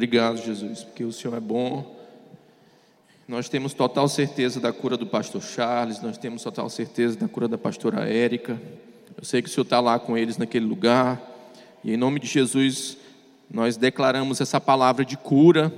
[0.00, 1.94] Obrigado, Jesus, porque o Senhor é bom.
[3.28, 7.46] Nós temos total certeza da cura do pastor Charles, nós temos total certeza da cura
[7.46, 8.58] da pastora Érica.
[9.14, 11.20] Eu sei que o Senhor está lá com eles naquele lugar.
[11.84, 12.96] E em nome de Jesus,
[13.50, 15.70] nós declaramos essa palavra de cura,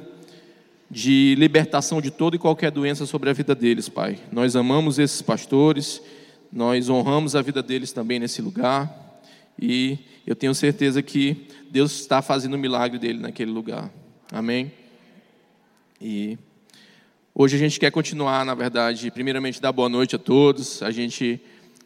[0.89, 4.21] de libertação de toda e qualquer doença sobre a vida deles, Pai.
[4.31, 6.01] Nós amamos esses pastores,
[6.53, 8.89] nós honramos a vida deles também nesse lugar.
[9.61, 13.91] E eu tenho certeza que Deus está fazendo o milagre dele naquele lugar.
[14.35, 14.73] Amém?
[16.01, 16.39] E
[17.35, 20.83] hoje a gente quer continuar, na verdade, primeiramente dar boa noite a todos.
[20.83, 21.39] A gente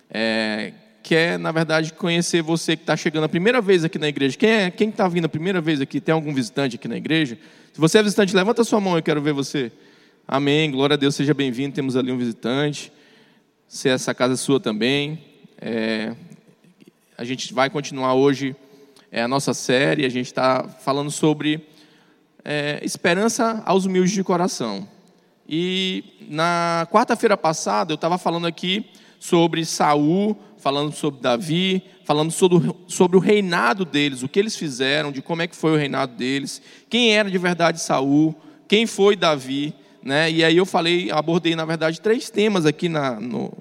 [0.08, 0.72] é,
[1.02, 4.38] quer, na verdade, conhecer você que está chegando a primeira vez aqui na igreja.
[4.38, 6.00] Quem é, quem está vindo a primeira vez aqui?
[6.00, 7.36] Tem algum visitante aqui na igreja?
[7.72, 9.72] Se você é visitante, levanta sua mão, eu quero ver você.
[10.28, 10.70] Amém.
[10.70, 11.74] Glória a Deus, seja bem-vindo.
[11.74, 12.92] Temos ali um visitante.
[13.66, 15.18] Se essa casa é sua também.
[15.60, 16.14] É,
[17.18, 18.54] a gente vai continuar hoje
[19.10, 20.04] é, a nossa série.
[20.04, 21.74] A gente está falando sobre
[22.48, 24.86] é, esperança aos humildes de coração.
[25.48, 32.72] E na quarta-feira passada eu estava falando aqui sobre Saul, falando sobre Davi, falando sobre,
[32.86, 36.14] sobre o reinado deles, o que eles fizeram, de como é que foi o reinado
[36.14, 38.32] deles, quem era de verdade Saul,
[38.68, 40.30] quem foi Davi, né?
[40.30, 43.18] E aí eu falei, abordei na verdade três temas aqui na,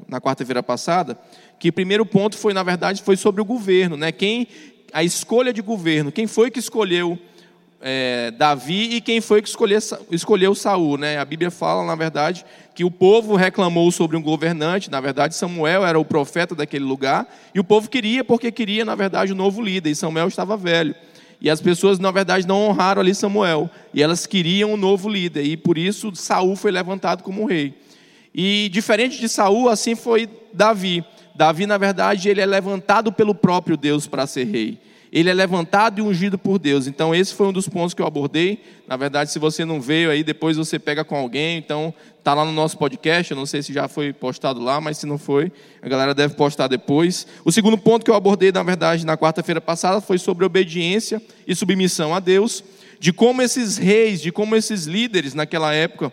[0.07, 1.17] na quarta-feira passada,
[1.59, 4.11] que o primeiro ponto foi na verdade foi sobre o governo, né?
[4.11, 4.47] Quem
[4.93, 7.19] a escolha de governo, quem foi que escolheu
[7.87, 9.49] é, Davi e quem foi que
[10.09, 10.97] escolheu, Saul.
[10.97, 11.19] Né?
[11.19, 15.85] A Bíblia fala, na verdade, que o povo reclamou sobre um governante, na verdade, Samuel
[15.85, 19.61] era o profeta daquele lugar, e o povo queria, porque queria, na verdade, um novo
[19.61, 20.95] líder, e Samuel estava velho.
[21.39, 25.43] E as pessoas, na verdade, não honraram ali Samuel, e elas queriam um novo líder,
[25.43, 27.75] e por isso Saul foi levantado como rei.
[28.33, 31.05] E diferente de Saul, assim foi Davi.
[31.35, 34.79] Davi, na verdade, ele é levantado pelo próprio Deus para ser rei
[35.15, 36.87] ele é levantado e ungido por Deus.
[36.87, 38.61] Então, esse foi um dos pontos que eu abordei.
[38.85, 41.57] Na verdade, se você não veio aí, depois você pega com alguém.
[41.57, 43.31] Então, está lá no nosso podcast.
[43.31, 46.33] Eu não sei se já foi postado lá, mas se não foi, a galera deve
[46.33, 47.25] postar depois.
[47.45, 51.55] O segundo ponto que eu abordei, na verdade, na quarta-feira passada, foi sobre obediência e
[51.55, 52.61] submissão a Deus.
[52.99, 56.11] De como esses reis, de como esses líderes naquela época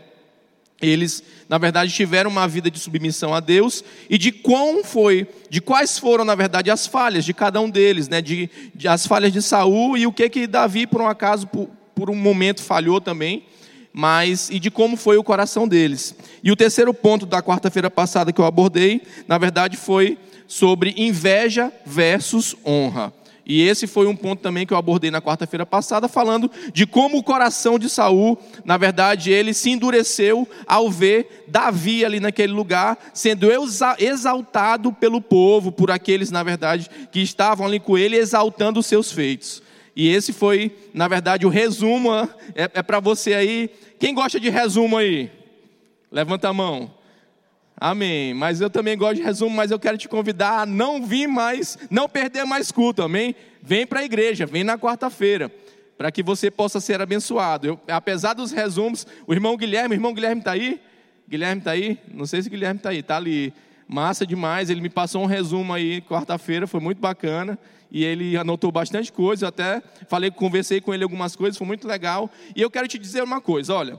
[0.82, 5.60] eles, na verdade, tiveram uma vida de submissão a Deus e de quão foi, de
[5.60, 8.20] quais foram, na verdade, as falhas de cada um deles, né?
[8.20, 11.71] De, de as falhas de Saul e o que que Davi, por um acaso, por,
[11.94, 13.44] por um momento falhou também,
[13.92, 16.15] mas e de como foi o coração deles.
[16.42, 21.72] E o terceiro ponto da quarta-feira passada que eu abordei, na verdade, foi sobre inveja
[21.87, 23.12] versus honra.
[23.44, 27.19] E esse foi um ponto também que eu abordei na quarta-feira passada, falando de como
[27.19, 32.97] o coração de Saul, na verdade, ele se endureceu ao ver Davi ali naquele lugar,
[33.12, 33.48] sendo
[33.98, 39.10] exaltado pelo povo, por aqueles, na verdade, que estavam ali com ele, exaltando os seus
[39.10, 39.62] feitos.
[39.94, 42.10] E esse foi, na verdade, o resumo.
[42.54, 43.70] É, é para você aí.
[43.98, 45.30] Quem gosta de resumo aí?
[46.10, 46.91] Levanta a mão.
[47.84, 48.32] Amém.
[48.32, 51.76] Mas eu também gosto de resumo, mas eu quero te convidar a não vir mais,
[51.91, 53.34] não perder mais culto, amém?
[53.60, 55.53] Vem para a igreja, vem na quarta-feira,
[55.98, 57.66] para que você possa ser abençoado.
[57.66, 60.81] Eu, apesar dos resumos, o irmão Guilherme, o irmão Guilherme está aí?
[61.28, 61.98] Guilherme está aí?
[62.15, 63.53] Não sei se o Guilherme está aí, está ali.
[63.88, 67.59] Massa demais, ele me passou um resumo aí quarta-feira, foi muito bacana.
[67.91, 72.31] E ele anotou bastante coisa, até falei, conversei com ele algumas coisas, foi muito legal.
[72.54, 73.98] E eu quero te dizer uma coisa, olha,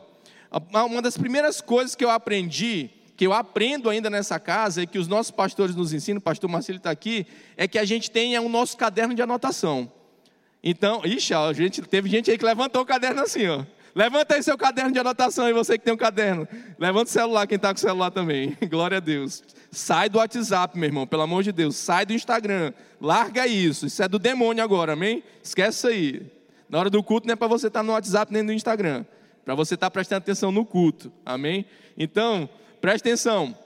[0.71, 4.97] uma das primeiras coisas que eu aprendi que eu aprendo ainda nessa casa e que
[4.97, 8.41] os nossos pastores nos ensinam, o pastor Marcelo está aqui, é que a gente tenha
[8.41, 9.91] o nosso caderno de anotação.
[10.63, 13.63] Então, ixi, a gente, teve gente aí que levantou o caderno assim, ó.
[13.95, 16.47] Levanta aí seu caderno de anotação e você que tem um caderno.
[16.79, 18.57] Levanta o celular, quem está com o celular também.
[18.67, 19.43] Glória a Deus.
[19.71, 21.75] Sai do WhatsApp, meu irmão, pelo amor de Deus.
[21.75, 22.73] Sai do Instagram.
[22.99, 23.85] Larga isso.
[23.85, 25.23] Isso é do demônio agora, amém?
[25.43, 26.31] Esquece isso aí.
[26.67, 29.05] Na hora do culto não é para você estar tá no WhatsApp nem no Instagram.
[29.45, 31.11] Para você estar tá prestando atenção no culto.
[31.23, 31.63] Amém?
[31.95, 32.49] Então,
[32.83, 33.57] Preste atenção.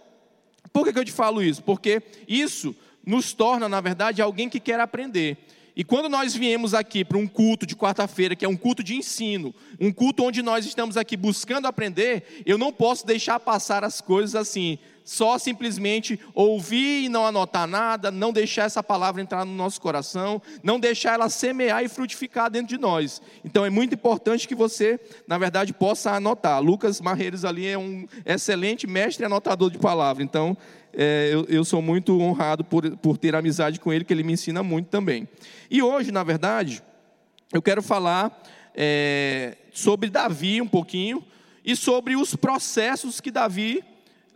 [0.72, 1.64] Por que, que eu te falo isso?
[1.64, 5.40] Porque isso nos torna, na verdade, alguém que quer aprender.
[5.76, 8.96] E quando nós viemos aqui para um culto de quarta-feira, que é um culto de
[8.96, 14.02] ensino, um culto onde nós estamos aqui buscando aprender, eu não posso deixar passar as
[14.02, 14.78] coisas assim,
[15.08, 20.42] só simplesmente ouvir e não anotar nada, não deixar essa palavra entrar no nosso coração,
[20.62, 23.22] não deixar ela semear e frutificar dentro de nós.
[23.46, 26.62] Então é muito importante que você, na verdade, possa anotar.
[26.62, 30.22] Lucas Marreiros ali é um excelente mestre anotador de palavra.
[30.22, 30.58] Então
[30.94, 34.34] é, eu, eu, sou muito honrado por, por ter amizade com ele, que ele me
[34.34, 35.26] ensina muito também.
[35.72, 36.84] E hoje, na verdade,
[37.54, 38.44] eu quero falar
[38.76, 41.24] é, sobre Davi um pouquinho
[41.64, 43.82] e sobre os processos que Davi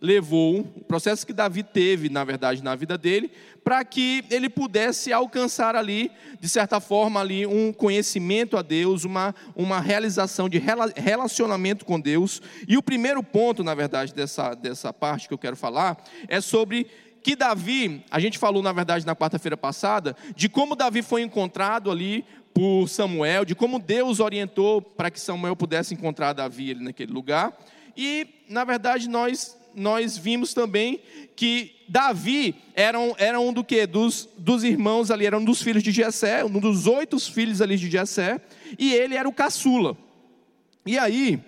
[0.01, 3.31] levou, o processo que Davi teve, na verdade, na vida dele,
[3.63, 9.35] para que ele pudesse alcançar ali, de certa forma, ali um conhecimento a Deus, uma,
[9.55, 10.59] uma realização de
[10.95, 12.41] relacionamento com Deus.
[12.67, 16.87] E o primeiro ponto, na verdade, dessa, dessa parte que eu quero falar, é sobre
[17.21, 21.91] que Davi, a gente falou, na verdade, na quarta-feira passada, de como Davi foi encontrado
[21.91, 27.13] ali por Samuel, de como Deus orientou para que Samuel pudesse encontrar Davi ali naquele
[27.13, 27.55] lugar.
[27.95, 31.01] E, na verdade, nós nós vimos também
[31.35, 33.85] que Davi era um, era um do que?
[33.85, 37.77] Dos, dos irmãos ali, era um dos filhos de Jessé, um dos oito filhos ali
[37.77, 38.39] de Jessé,
[38.77, 39.97] e ele era o caçula.
[40.85, 41.39] E aí,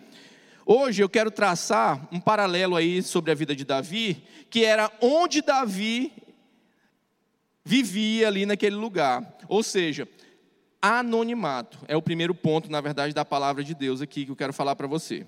[0.66, 5.42] hoje eu quero traçar um paralelo aí sobre a vida de Davi, que era onde
[5.42, 6.12] Davi
[7.64, 9.38] vivia ali naquele lugar.
[9.48, 10.08] Ou seja,
[10.82, 14.52] anonimato é o primeiro ponto, na verdade, da palavra de Deus aqui que eu quero
[14.52, 15.26] falar para você.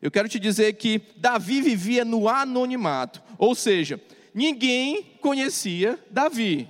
[0.00, 4.00] Eu quero te dizer que Davi vivia no anonimato, ou seja,
[4.32, 6.68] ninguém conhecia Davi.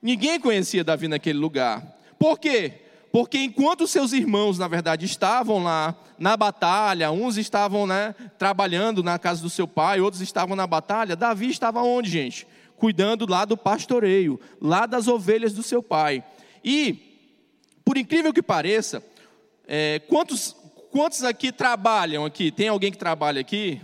[0.00, 1.98] Ninguém conhecia Davi naquele lugar.
[2.18, 2.72] Por quê?
[3.10, 9.18] Porque enquanto seus irmãos, na verdade, estavam lá na batalha, uns estavam né, trabalhando na
[9.18, 12.46] casa do seu pai, outros estavam na batalha, Davi estava onde, gente?
[12.76, 16.22] Cuidando lá do pastoreio, lá das ovelhas do seu pai.
[16.62, 17.32] E,
[17.84, 19.02] por incrível que pareça,
[19.66, 20.54] é, quantos,
[20.90, 22.50] Quantos aqui trabalham aqui?
[22.50, 23.80] Tem alguém que trabalha aqui?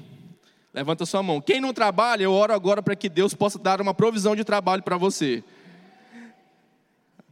[0.72, 1.40] Levanta sua mão.
[1.40, 4.82] Quem não trabalha, eu oro agora para que Deus possa dar uma provisão de trabalho
[4.82, 5.44] para você.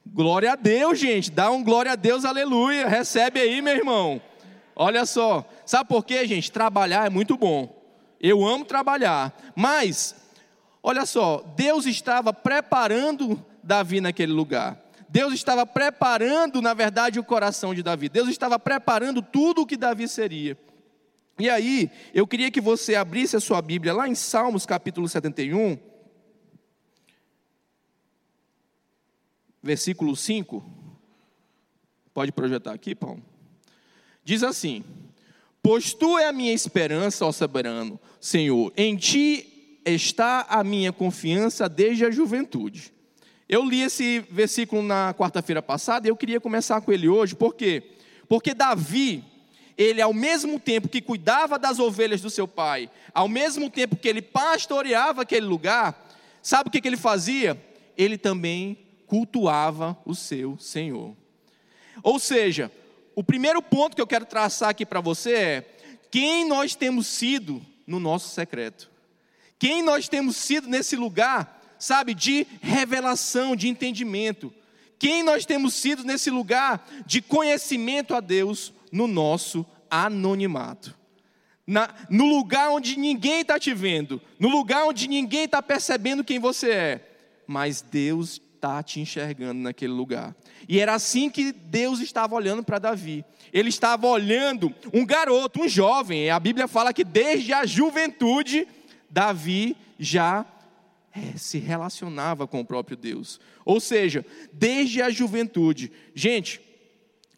[0.06, 1.30] Glória a Deus, gente.
[1.30, 2.86] Dá um glória a Deus, aleluia.
[2.86, 4.20] Recebe aí, meu irmão.
[4.76, 5.48] Olha só.
[5.64, 6.50] Sabe por quê, gente?
[6.50, 7.80] Trabalhar é muito bom.
[8.20, 9.32] Eu amo trabalhar.
[9.54, 10.14] Mas,
[10.82, 14.78] olha só, Deus estava preparando Davi naquele lugar.
[15.10, 18.08] Deus estava preparando, na verdade, o coração de Davi.
[18.08, 20.56] Deus estava preparando tudo o que Davi seria.
[21.36, 25.76] E aí, eu queria que você abrisse a sua Bíblia lá em Salmos capítulo 71,
[29.60, 30.64] versículo 5.
[32.14, 33.20] Pode projetar aqui, Paulo?
[34.22, 34.84] Diz assim:
[35.60, 41.68] Pois tu é a minha esperança, ó soberano, Senhor, em ti está a minha confiança
[41.68, 42.92] desde a juventude.
[43.52, 47.52] Eu li esse versículo na quarta-feira passada e eu queria começar com ele hoje, por
[47.52, 47.82] quê?
[48.28, 49.24] Porque Davi,
[49.76, 54.08] ele ao mesmo tempo que cuidava das ovelhas do seu pai, ao mesmo tempo que
[54.08, 56.00] ele pastoreava aquele lugar,
[56.40, 57.60] sabe o que, que ele fazia?
[57.98, 61.16] Ele também cultuava o seu Senhor.
[62.04, 62.70] Ou seja,
[63.16, 65.74] o primeiro ponto que eu quero traçar aqui para você é
[66.08, 68.88] quem nós temos sido no nosso secreto.
[69.58, 74.52] Quem nós temos sido nesse lugar sabe, de revelação, de entendimento.
[74.98, 80.94] Quem nós temos sido nesse lugar de conhecimento a Deus no nosso anonimato.
[81.66, 86.38] Na, no lugar onde ninguém está te vendo, no lugar onde ninguém está percebendo quem
[86.38, 87.08] você é,
[87.46, 90.34] mas Deus está te enxergando naquele lugar.
[90.68, 93.24] E era assim que Deus estava olhando para Davi.
[93.52, 96.28] Ele estava olhando um garoto, um jovem.
[96.28, 98.68] A Bíblia fala que desde a juventude,
[99.08, 100.44] Davi já
[101.14, 103.40] é, se relacionava com o próprio Deus.
[103.64, 105.90] Ou seja, desde a juventude.
[106.14, 106.60] Gente,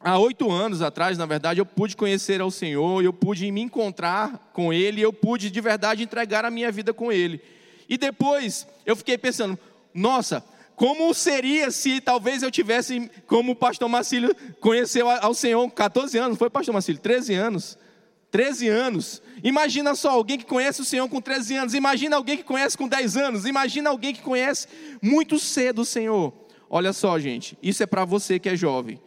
[0.00, 4.50] há oito anos atrás, na verdade, eu pude conhecer ao Senhor, eu pude me encontrar
[4.52, 7.40] com Ele, eu pude de verdade entregar a minha vida com Ele.
[7.88, 9.58] E depois eu fiquei pensando,
[9.94, 15.70] nossa, como seria se talvez eu tivesse, como o pastor Marcílio conheceu ao Senhor com
[15.70, 17.78] 14 anos, foi pastor Marcílio, 13 anos.
[18.32, 19.22] 13 anos.
[19.44, 21.74] Imagina só, alguém que conhece o Senhor com 13 anos.
[21.74, 23.44] Imagina alguém que conhece com 10 anos.
[23.44, 24.66] Imagina alguém que conhece
[25.02, 26.32] muito cedo o Senhor.
[26.68, 28.98] Olha só, gente, isso é para você que é jovem.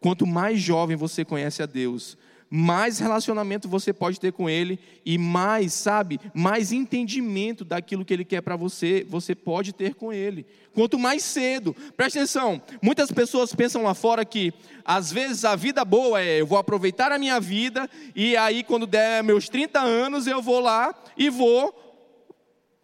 [0.00, 2.18] Quanto mais jovem você conhece a Deus,
[2.50, 8.24] mais relacionamento você pode ter com Ele e mais, sabe, mais entendimento daquilo que Ele
[8.24, 10.46] quer para você, você pode ter com Ele.
[10.72, 14.52] Quanto mais cedo, preste atenção, muitas pessoas pensam lá fora que
[14.84, 18.86] às vezes a vida boa é eu vou aproveitar a minha vida e aí quando
[18.86, 21.74] der meus 30 anos eu vou lá e vou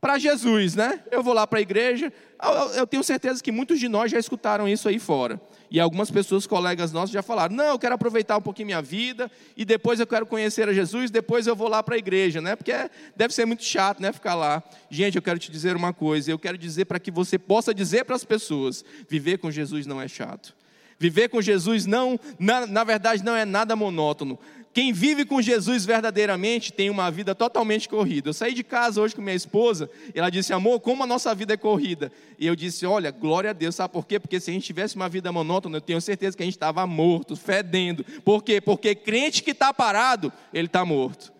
[0.02, 1.00] para Jesus, né?
[1.12, 2.12] Eu vou lá para a igreja.
[2.74, 5.40] Eu tenho certeza que muitos de nós já escutaram isso aí fora.
[5.72, 9.30] E algumas pessoas, colegas nossos, já falaram: não, eu quero aproveitar um pouquinho minha vida
[9.56, 12.54] e depois eu quero conhecer a Jesus, depois eu vou lá para a igreja, né?
[12.54, 12.74] Porque
[13.16, 14.12] deve ser muito chato, né?
[14.12, 14.62] Ficar lá.
[14.90, 18.04] Gente, eu quero te dizer uma coisa: eu quero dizer para que você possa dizer
[18.04, 20.54] para as pessoas: viver com Jesus não é chato.
[20.98, 24.38] Viver com Jesus não, na, na verdade, não é nada monótono.
[24.72, 28.30] Quem vive com Jesus verdadeiramente tem uma vida totalmente corrida.
[28.30, 31.34] Eu saí de casa hoje com minha esposa e ela disse: Amor, como a nossa
[31.34, 32.10] vida é corrida?
[32.38, 34.18] E eu disse: Olha, glória a Deus, sabe por quê?
[34.18, 36.86] Porque se a gente tivesse uma vida monótona, eu tenho certeza que a gente estava
[36.86, 38.02] morto, fedendo.
[38.24, 38.62] Por quê?
[38.62, 41.32] Porque crente que está parado, ele está morto.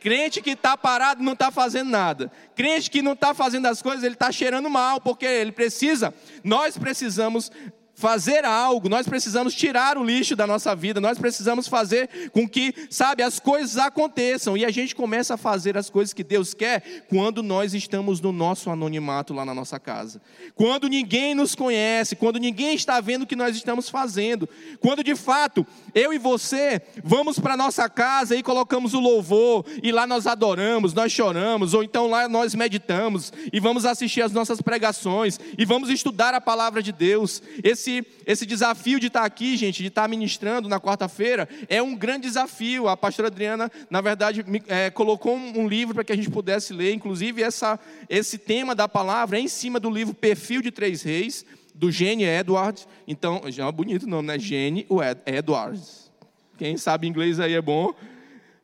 [0.00, 2.32] Crente que está parado não está fazendo nada.
[2.56, 6.78] Crente que não está fazendo as coisas, ele está cheirando mal, porque ele precisa, nós
[6.78, 7.52] precisamos
[8.00, 12.74] fazer algo, nós precisamos tirar o lixo da nossa vida, nós precisamos fazer com que,
[12.88, 17.04] sabe, as coisas aconteçam e a gente começa a fazer as coisas que Deus quer
[17.10, 20.20] quando nós estamos no nosso anonimato lá na nossa casa.
[20.54, 24.48] Quando ninguém nos conhece, quando ninguém está vendo o que nós estamos fazendo,
[24.80, 29.92] quando de fato eu e você vamos para nossa casa e colocamos o louvor e
[29.92, 34.62] lá nós adoramos, nós choramos, ou então lá nós meditamos e vamos assistir as nossas
[34.62, 37.42] pregações e vamos estudar a palavra de Deus.
[37.62, 41.94] Esse esse, esse desafio de estar aqui, gente, de estar ministrando na quarta-feira, é um
[41.94, 42.88] grande desafio.
[42.88, 46.92] A pastora Adriana, na verdade, é, colocou um, livro para que a gente pudesse ler,
[46.92, 47.78] inclusive essa,
[48.08, 51.44] esse tema da palavra é em cima do livro Perfil de Três Reis,
[51.74, 52.86] do Gene Edwards.
[53.06, 54.38] Então, já é bonito nome, né?
[54.38, 54.86] Gene
[55.26, 56.10] Edwards.
[56.56, 57.94] Quem sabe inglês aí é bom.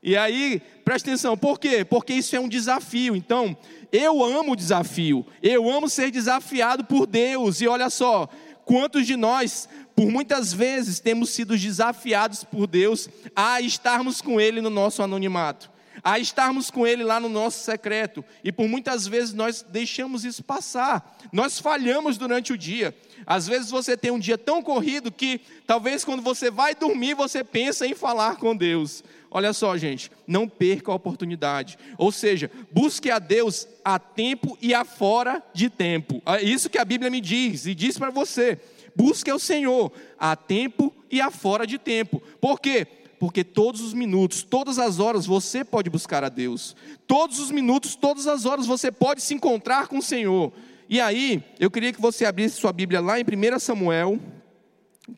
[0.02, 1.84] E aí, presta atenção, por quê?
[1.84, 3.16] Porque isso é um desafio.
[3.16, 3.56] Então,
[3.90, 7.60] eu amo o desafio, eu amo ser desafiado por Deus.
[7.60, 8.28] E olha só,
[8.66, 14.60] Quantos de nós, por muitas vezes, temos sido desafiados por Deus a estarmos com Ele
[14.60, 15.70] no nosso anonimato,
[16.06, 20.40] a estarmos com Ele lá no nosso secreto, e por muitas vezes nós deixamos isso
[20.44, 22.96] passar, nós falhamos durante o dia.
[23.26, 27.42] Às vezes você tem um dia tão corrido que talvez quando você vai dormir você
[27.42, 29.02] pensa em falar com Deus.
[29.28, 31.76] Olha só, gente, não perca a oportunidade.
[31.98, 36.22] Ou seja, busque a Deus a tempo e a fora de tempo.
[36.24, 38.60] É isso que a Bíblia me diz e diz para você.
[38.94, 42.22] Busque o Senhor a tempo e a fora de tempo.
[42.40, 42.86] Por quê?
[43.18, 46.76] Porque todos os minutos, todas as horas você pode buscar a Deus.
[47.06, 50.52] Todos os minutos, todas as horas você pode se encontrar com o Senhor.
[50.88, 54.20] E aí, eu queria que você abrisse sua Bíblia lá em 1 Samuel,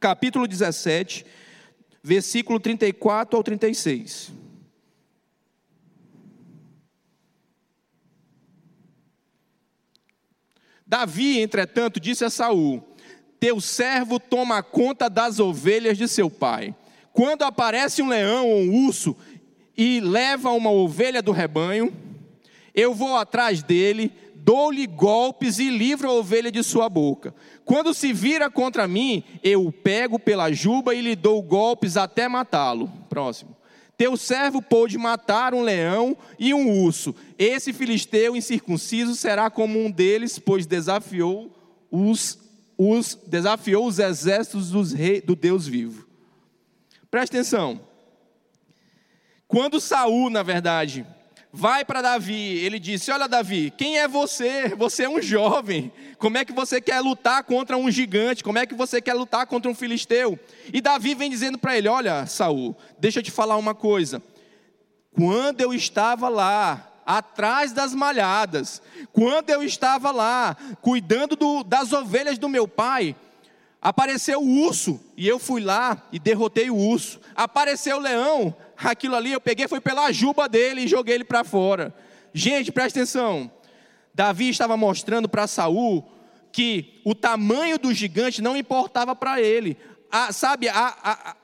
[0.01, 1.25] capítulo 17
[2.03, 4.33] versículo 34 ao 36.
[10.87, 12.83] Davi, entretanto, disse a Saul:
[13.39, 16.75] Teu servo toma conta das ovelhas de seu pai.
[17.19, 19.17] Quando aparece um leão ou um urso
[19.77, 21.93] e leva uma ovelha do rebanho,
[22.73, 27.35] eu vou atrás dele, dou-lhe golpes e livro a ovelha de sua boca.
[27.65, 32.29] Quando se vira contra mim, eu o pego pela juba e lhe dou golpes até
[32.29, 32.89] matá-lo.
[33.09, 33.57] Próximo.
[33.97, 37.13] Teu servo pôde matar um leão e um urso.
[37.37, 41.51] Esse filisteu incircunciso será como um deles, pois desafiou
[41.91, 42.39] os,
[42.79, 46.07] os desafiou os exércitos rei, do Deus vivo.
[47.11, 47.81] Presta atenção.
[49.47, 51.07] Quando Saul, na verdade,
[51.51, 54.69] vai para Davi, ele disse: Olha, Davi, quem é você?
[54.77, 55.91] Você é um jovem.
[56.19, 58.45] Como é que você quer lutar contra um gigante?
[58.45, 60.39] Como é que você quer lutar contra um filisteu?
[60.73, 64.23] E Davi vem dizendo para ele: Olha, Saul, deixa eu te falar uma coisa.
[65.15, 68.83] Quando eu estava lá, atrás das malhadas,
[69.15, 73.17] quando eu estava lá, cuidando do, das ovelhas do meu pai,
[73.81, 77.21] apareceu o urso, e eu fui lá e derrotei o urso.
[77.35, 81.45] Apareceu o leão, aquilo ali eu peguei, foi pela juba dele e joguei ele para
[81.45, 81.95] fora.
[82.33, 83.51] Gente, presta atenção.
[84.15, 86.05] Davi estava mostrando para Saul
[86.51, 89.77] que o tamanho do gigante não importava para ele.
[90.11, 91.37] A, sabe, a, a,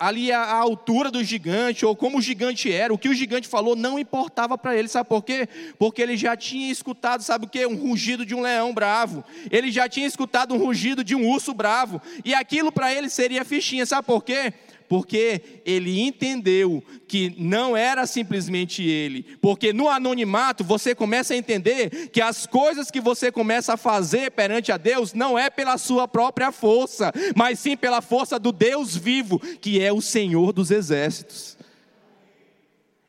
[0.00, 3.76] ali a, altura do gigante, ou como o gigante era, o que o gigante falou
[3.76, 5.46] não importava para ele, sabe por quê?
[5.78, 7.66] Porque ele já tinha escutado, sabe o que?
[7.66, 11.52] Um rugido de um leão bravo, ele já tinha escutado um rugido de um urso
[11.52, 14.54] bravo, e aquilo para ele seria fichinha, sabe por quê?
[14.90, 19.24] Porque ele entendeu que não era simplesmente ele.
[19.40, 24.32] Porque no anonimato você começa a entender que as coisas que você começa a fazer
[24.32, 28.96] perante a Deus não é pela sua própria força, mas sim pela força do Deus
[28.96, 31.59] vivo, que é o Senhor dos exércitos.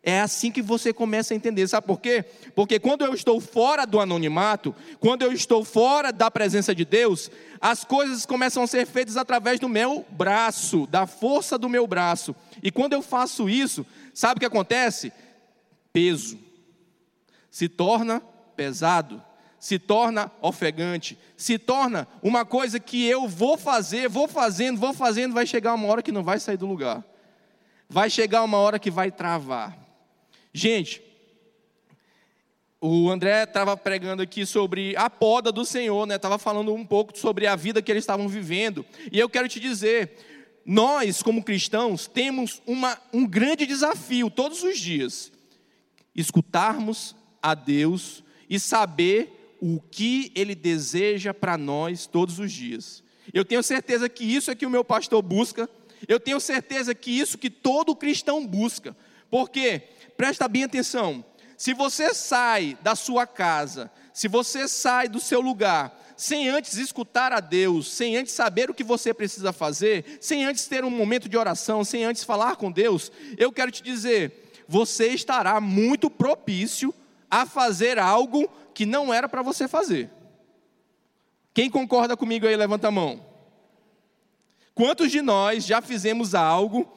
[0.03, 2.25] É assim que você começa a entender, sabe por quê?
[2.55, 7.29] Porque quando eu estou fora do anonimato, quando eu estou fora da presença de Deus,
[7.59, 12.35] as coisas começam a ser feitas através do meu braço, da força do meu braço.
[12.63, 15.13] E quando eu faço isso, sabe o que acontece?
[15.93, 16.39] Peso.
[17.51, 18.21] Se torna
[18.55, 19.21] pesado,
[19.59, 25.35] se torna ofegante, se torna uma coisa que eu vou fazer, vou fazendo, vou fazendo,
[25.35, 27.03] vai chegar uma hora que não vai sair do lugar.
[27.87, 29.80] Vai chegar uma hora que vai travar.
[30.53, 31.01] Gente,
[32.79, 36.15] o André estava pregando aqui sobre a poda do Senhor, né?
[36.15, 38.85] Estava falando um pouco sobre a vida que eles estavam vivendo.
[39.11, 40.11] E eu quero te dizer,
[40.65, 45.31] nós como cristãos temos uma, um grande desafio todos os dias:
[46.15, 53.03] escutarmos a Deus e saber o que Ele deseja para nós todos os dias.
[53.31, 55.69] Eu tenho certeza que isso é que o meu pastor busca.
[56.07, 58.97] Eu tenho certeza que isso que todo cristão busca
[59.29, 59.83] Por quê?
[60.21, 61.25] Presta bem atenção.
[61.57, 67.33] Se você sai da sua casa, se você sai do seu lugar, sem antes escutar
[67.33, 71.27] a Deus, sem antes saber o que você precisa fazer, sem antes ter um momento
[71.27, 76.93] de oração, sem antes falar com Deus, eu quero te dizer, você estará muito propício
[77.27, 80.07] a fazer algo que não era para você fazer.
[81.51, 83.25] Quem concorda comigo aí, levanta a mão.
[84.75, 86.87] Quantos de nós já fizemos algo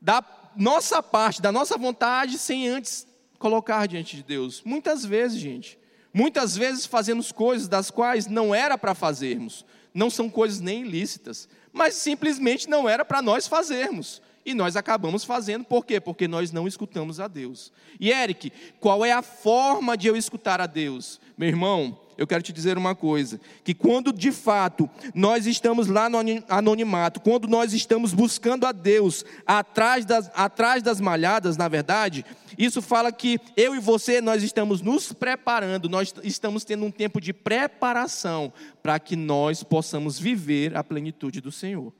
[0.00, 0.20] da
[0.56, 3.06] nossa parte, da nossa vontade, sem antes
[3.38, 4.62] colocar diante de Deus?
[4.64, 5.78] Muitas vezes, gente.
[6.12, 9.64] Muitas vezes fazemos coisas das quais não era para fazermos.
[9.94, 14.22] Não são coisas nem ilícitas, mas simplesmente não era para nós fazermos.
[14.44, 16.00] E nós acabamos fazendo, por quê?
[16.00, 17.72] Porque nós não escutamos a Deus.
[17.98, 21.20] E Eric, qual é a forma de eu escutar a Deus?
[21.36, 26.06] Meu irmão, eu quero te dizer uma coisa: que quando de fato nós estamos lá
[26.10, 26.18] no
[26.50, 32.22] anonimato, quando nós estamos buscando a Deus atrás das, atrás das malhadas, na verdade,
[32.58, 37.22] isso fala que eu e você, nós estamos nos preparando, nós estamos tendo um tempo
[37.22, 41.90] de preparação para que nós possamos viver a plenitude do Senhor.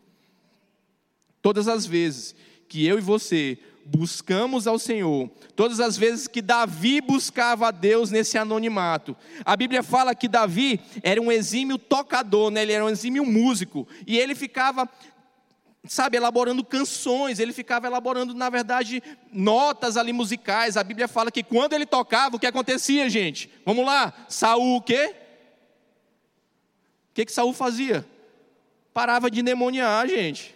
[1.41, 2.35] Todas as vezes
[2.69, 8.11] que eu e você buscamos ao Senhor, todas as vezes que Davi buscava a Deus
[8.11, 12.63] nesse anonimato, a Bíblia fala que Davi era um exímio tocador, né?
[12.63, 14.89] ele era um exímio músico, e ele ficava
[15.87, 20.77] sabe, elaborando canções, ele ficava elaborando, na verdade, notas ali musicais.
[20.77, 23.51] A Bíblia fala que quando ele tocava, o que acontecia, gente?
[23.65, 25.15] Vamos lá, Saul o quê?
[27.11, 28.07] O que que Saul fazia?
[28.93, 30.55] Parava de endemoniar, gente.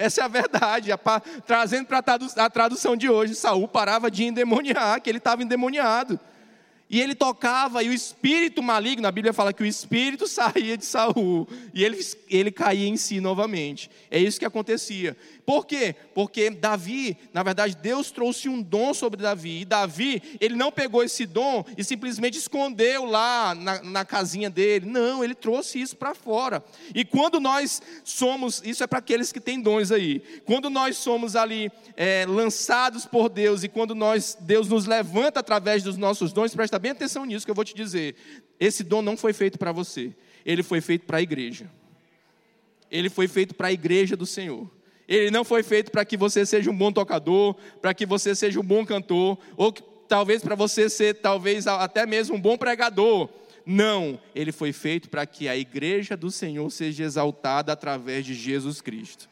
[0.00, 0.90] Essa é a verdade.
[1.46, 2.02] Trazendo para
[2.36, 6.18] a tradução de hoje, Saul parava de endemoniar, que ele estava endemoniado.
[6.90, 10.84] E ele tocava, e o espírito maligno, a Bíblia fala que o espírito saía de
[10.84, 13.88] Saul, e ele, ele caía em si novamente.
[14.10, 15.16] É isso que acontecia.
[15.46, 15.94] Por quê?
[16.14, 21.04] Porque Davi, na verdade, Deus trouxe um dom sobre Davi, e Davi, ele não pegou
[21.04, 24.86] esse dom e simplesmente escondeu lá na, na casinha dele.
[24.86, 26.64] Não, ele trouxe isso para fora.
[26.92, 31.36] E quando nós somos, isso é para aqueles que têm dons aí, quando nós somos
[31.36, 36.52] ali é, lançados por Deus, e quando nós, Deus nos levanta através dos nossos dons,
[36.52, 38.16] presta bem atenção nisso que eu vou te dizer.
[38.58, 40.14] Esse dom não foi feito para você,
[40.44, 41.70] ele foi feito para a igreja.
[42.90, 44.68] Ele foi feito para a igreja do Senhor.
[45.06, 48.58] Ele não foi feito para que você seja um bom tocador, para que você seja
[48.58, 53.28] um bom cantor, ou que, talvez para você ser talvez até mesmo um bom pregador.
[53.64, 58.80] Não, ele foi feito para que a igreja do Senhor seja exaltada através de Jesus
[58.80, 59.28] Cristo.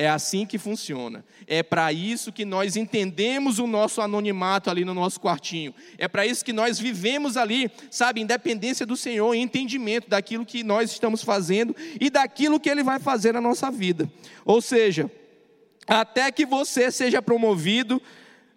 [0.00, 1.24] É assim que funciona.
[1.44, 5.74] É para isso que nós entendemos o nosso anonimato ali no nosso quartinho.
[5.98, 10.92] É para isso que nós vivemos ali, sabe, independência do Senhor, entendimento daquilo que nós
[10.92, 14.08] estamos fazendo e daquilo que Ele vai fazer na nossa vida.
[14.44, 15.10] Ou seja,
[15.84, 18.00] até que você seja promovido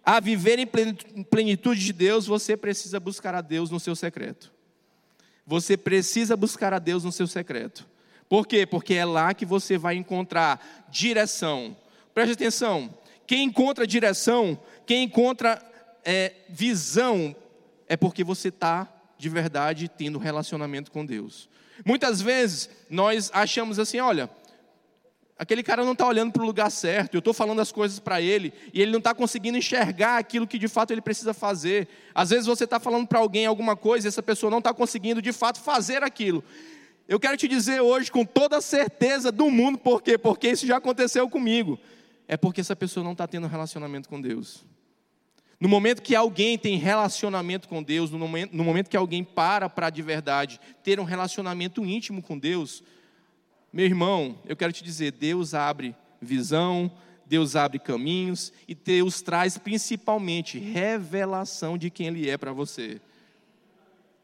[0.04, 4.52] a viver em plenitude de Deus, você precisa buscar a Deus no seu secreto.
[5.44, 7.90] Você precisa buscar a Deus no seu secreto.
[8.32, 8.64] Por quê?
[8.64, 11.76] Porque é lá que você vai encontrar direção.
[12.14, 12.88] Preste atenção:
[13.26, 15.62] quem encontra direção, quem encontra
[16.02, 17.36] é, visão,
[17.86, 21.46] é porque você está de verdade tendo relacionamento com Deus.
[21.84, 24.30] Muitas vezes nós achamos assim: olha,
[25.38, 28.22] aquele cara não está olhando para o lugar certo, eu estou falando as coisas para
[28.22, 31.86] ele, e ele não está conseguindo enxergar aquilo que de fato ele precisa fazer.
[32.14, 35.20] Às vezes você está falando para alguém alguma coisa e essa pessoa não está conseguindo
[35.20, 36.42] de fato fazer aquilo.
[37.08, 40.16] Eu quero te dizer hoje com toda a certeza do mundo, por quê?
[40.16, 41.78] Porque isso já aconteceu comigo.
[42.28, 44.64] É porque essa pessoa não está tendo relacionamento com Deus.
[45.60, 49.68] No momento que alguém tem relacionamento com Deus, no momento, no momento que alguém para
[49.68, 52.82] para de verdade ter um relacionamento íntimo com Deus,
[53.72, 56.90] meu irmão, eu quero te dizer, Deus abre visão,
[57.24, 63.00] Deus abre caminhos e Deus traz principalmente revelação de quem Ele é para você.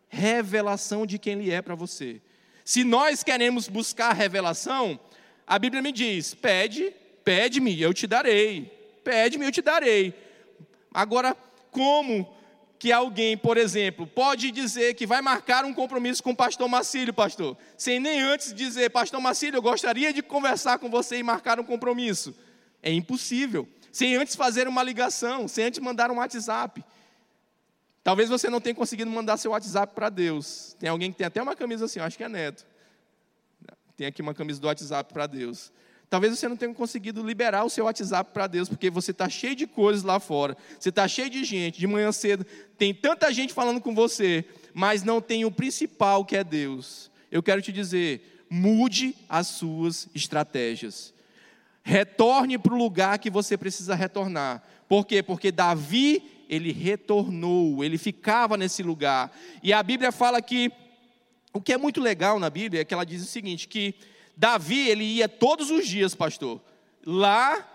[0.09, 2.21] Revelação de quem Ele é para você.
[2.69, 5.01] Se nós queremos buscar revelação,
[5.47, 6.93] a Bíblia me diz: pede,
[7.25, 8.71] pede-me, eu te darei.
[9.03, 10.13] Pede-me, eu te darei.
[10.93, 11.35] Agora,
[11.71, 12.31] como
[12.79, 17.15] que alguém, por exemplo, pode dizer que vai marcar um compromisso com o pastor Macílio,
[17.15, 21.59] pastor, sem nem antes dizer, pastor Macílio, eu gostaria de conversar com você e marcar
[21.59, 22.37] um compromisso?
[22.83, 23.67] É impossível.
[23.91, 26.85] Sem antes fazer uma ligação, sem antes mandar um WhatsApp.
[28.09, 30.75] Talvez você não tenha conseguido mandar seu WhatsApp para Deus.
[30.81, 32.65] Tem alguém que tem até uma camisa assim, acho que é neto.
[33.99, 35.71] Tem aqui uma camisa do WhatsApp para Deus.
[36.09, 39.55] Talvez você não tenha conseguido liberar o seu WhatsApp para Deus, porque você está cheio
[39.55, 40.57] de coisas lá fora.
[40.81, 41.79] Você está cheio de gente.
[41.79, 42.47] De manhã cedo
[42.79, 44.43] tem tanta gente falando com você,
[44.73, 47.11] mas não tem o principal que é Deus.
[47.31, 51.13] Eu quero te dizer, mude as suas estratégias.
[51.83, 54.63] Retorne para o lugar que você precisa retornar.
[54.89, 55.23] Por quê?
[55.23, 59.31] Porque Davi, ele retornou, ele ficava nesse lugar.
[59.63, 60.73] E a Bíblia fala que
[61.53, 63.95] o que é muito legal na Bíblia é que ela diz o seguinte, que
[64.37, 66.61] Davi, ele ia todos os dias, pastor,
[67.05, 67.67] lá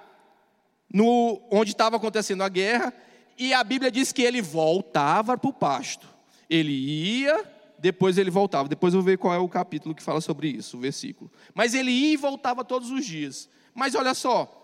[0.92, 2.94] no onde estava acontecendo a guerra,
[3.38, 6.08] e a Bíblia diz que ele voltava para o pasto.
[6.50, 7.44] Ele ia,
[7.80, 8.70] depois ele voltava.
[8.70, 11.32] Depois eu vou ver qual é o capítulo que fala sobre isso, o versículo.
[11.54, 13.50] Mas ele ia e voltava todos os dias.
[13.74, 14.60] Mas olha só,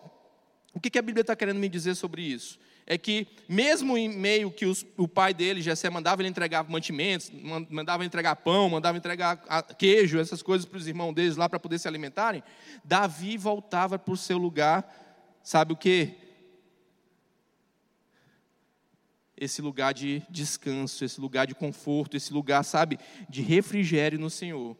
[0.73, 2.59] o que a Bíblia está querendo me dizer sobre isso?
[2.91, 7.31] É que, mesmo em meio que os, o pai dele, Jessé, mandava ele entregar mantimentos,
[7.69, 9.37] mandava entregar pão, mandava entregar
[9.77, 12.43] queijo, essas coisas para os irmãos deles lá para poder se alimentarem,
[12.83, 16.15] Davi voltava para o seu lugar, sabe o que?
[19.37, 22.97] Esse lugar de descanso, esse lugar de conforto, esse lugar, sabe,
[23.29, 24.75] de refrigério no Senhor.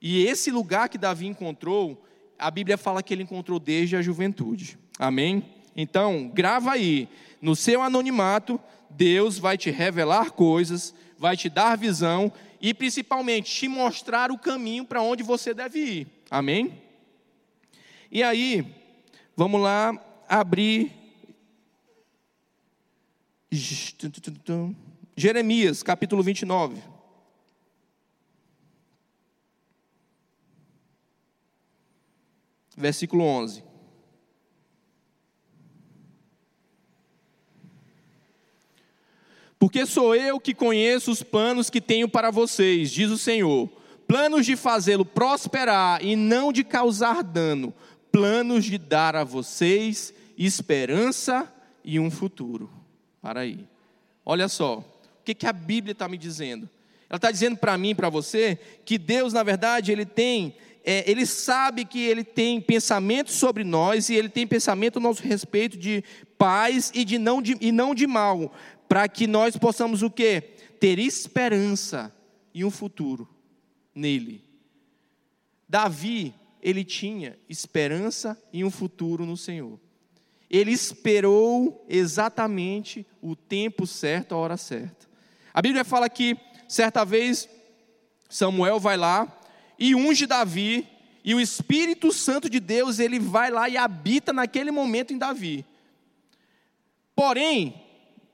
[0.00, 2.04] E esse lugar que Davi encontrou
[2.42, 4.76] a Bíblia fala que ele encontrou desde a juventude.
[4.98, 5.61] Amém?
[5.76, 7.08] Então, grava aí,
[7.40, 13.68] no seu anonimato, Deus vai te revelar coisas, vai te dar visão e principalmente te
[13.68, 16.06] mostrar o caminho para onde você deve ir.
[16.30, 16.80] Amém?
[18.10, 18.66] E aí,
[19.36, 20.92] vamos lá abrir
[25.16, 26.92] Jeremias, capítulo 29.
[32.76, 33.62] versículo 11.
[39.62, 43.68] Porque sou eu que conheço os planos que tenho para vocês, diz o Senhor.
[44.08, 47.72] Planos de fazê-lo prosperar e não de causar dano.
[48.10, 51.48] Planos de dar a vocês esperança
[51.84, 52.68] e um futuro.
[53.20, 53.64] Para aí.
[54.26, 54.78] Olha só.
[54.78, 54.84] O
[55.24, 56.68] que, que a Bíblia está me dizendo?
[57.08, 61.24] Ela está dizendo para mim para você que Deus, na verdade, Ele tem é, ele
[61.24, 66.02] sabe que ele tem pensamento sobre nós e ele tem pensamento a nosso respeito de
[66.36, 68.52] paz e, de não, de, e não de mal,
[68.92, 70.42] para que nós possamos o quê?
[70.78, 72.14] Ter esperança
[72.52, 73.26] e um futuro
[73.94, 74.44] nele.
[75.66, 79.80] Davi, ele tinha esperança e um futuro no Senhor.
[80.50, 85.08] Ele esperou exatamente o tempo certo, a hora certa.
[85.54, 86.36] A Bíblia fala que
[86.68, 87.48] certa vez
[88.28, 89.40] Samuel vai lá
[89.78, 90.86] e unge Davi,
[91.24, 95.64] e o Espírito Santo de Deus, ele vai lá e habita naquele momento em Davi.
[97.16, 97.81] Porém,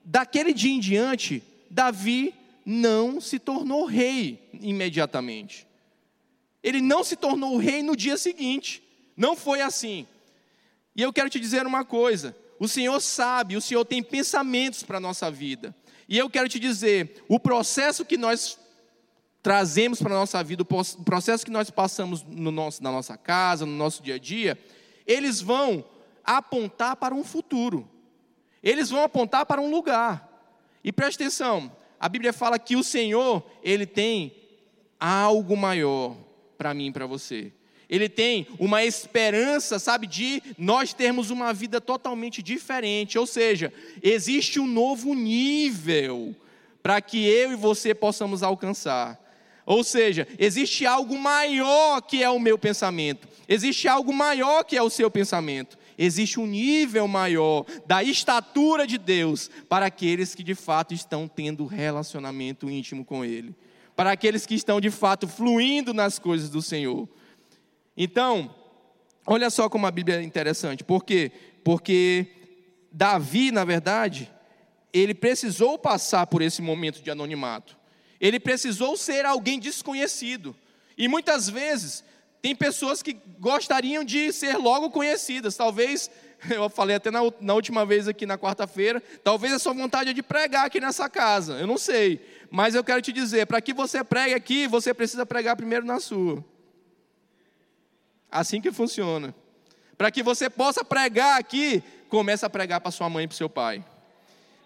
[0.09, 5.67] daquele dia em diante, Davi não se tornou rei imediatamente.
[6.63, 8.83] Ele não se tornou rei no dia seguinte.
[9.15, 10.07] Não foi assim.
[10.97, 14.97] E eu quero te dizer uma coisa: o Senhor sabe, o Senhor tem pensamentos para
[14.97, 15.77] a nossa vida.
[16.09, 18.59] E eu quero te dizer: o processo que nós
[19.43, 23.67] trazemos para a nossa vida, o processo que nós passamos no nosso, na nossa casa,
[23.67, 24.59] no nosso dia a dia,
[25.07, 25.85] eles vão
[26.25, 27.89] apontar para um futuro.
[28.63, 30.27] Eles vão apontar para um lugar.
[30.83, 34.35] E preste atenção, a Bíblia fala que o Senhor, ele tem
[34.99, 36.17] algo maior
[36.57, 37.53] para mim e para você.
[37.89, 43.19] Ele tem uma esperança, sabe, de nós termos uma vida totalmente diferente.
[43.19, 46.37] Ou seja, existe um novo nível
[46.83, 49.19] para que eu e você possamos alcançar.
[49.65, 54.83] Ou seja, existe algo maior que é o meu pensamento, existe algo maior que é
[54.83, 60.55] o seu pensamento, existe um nível maior da estatura de Deus para aqueles que de
[60.55, 63.55] fato estão tendo relacionamento íntimo com Ele,
[63.97, 67.09] para aqueles que estão de fato fluindo nas coisas do Senhor.
[67.97, 68.55] Então,
[69.27, 71.33] olha só como a Bíblia é interessante, por quê?
[71.65, 72.29] Porque
[72.93, 74.33] Davi, na verdade,
[74.93, 77.77] ele precisou passar por esse momento de anonimato.
[78.21, 80.57] Ele precisou ser alguém desconhecido.
[80.97, 82.03] E muitas vezes
[82.41, 85.57] tem pessoas que gostariam de ser logo conhecidas.
[85.57, 86.11] Talvez,
[86.51, 90.13] eu falei até na, na última vez aqui na quarta-feira, talvez a sua vontade é
[90.13, 91.55] de pregar aqui nessa casa.
[91.55, 92.21] Eu não sei.
[92.51, 96.01] Mas eu quero te dizer, para que você pregue aqui, você precisa pregar primeiro na
[96.01, 96.45] sua.
[98.31, 99.35] Assim que funciona.
[99.97, 103.51] Para que você possa pregar aqui, começa a pregar para sua mãe e para seu
[103.51, 103.85] pai.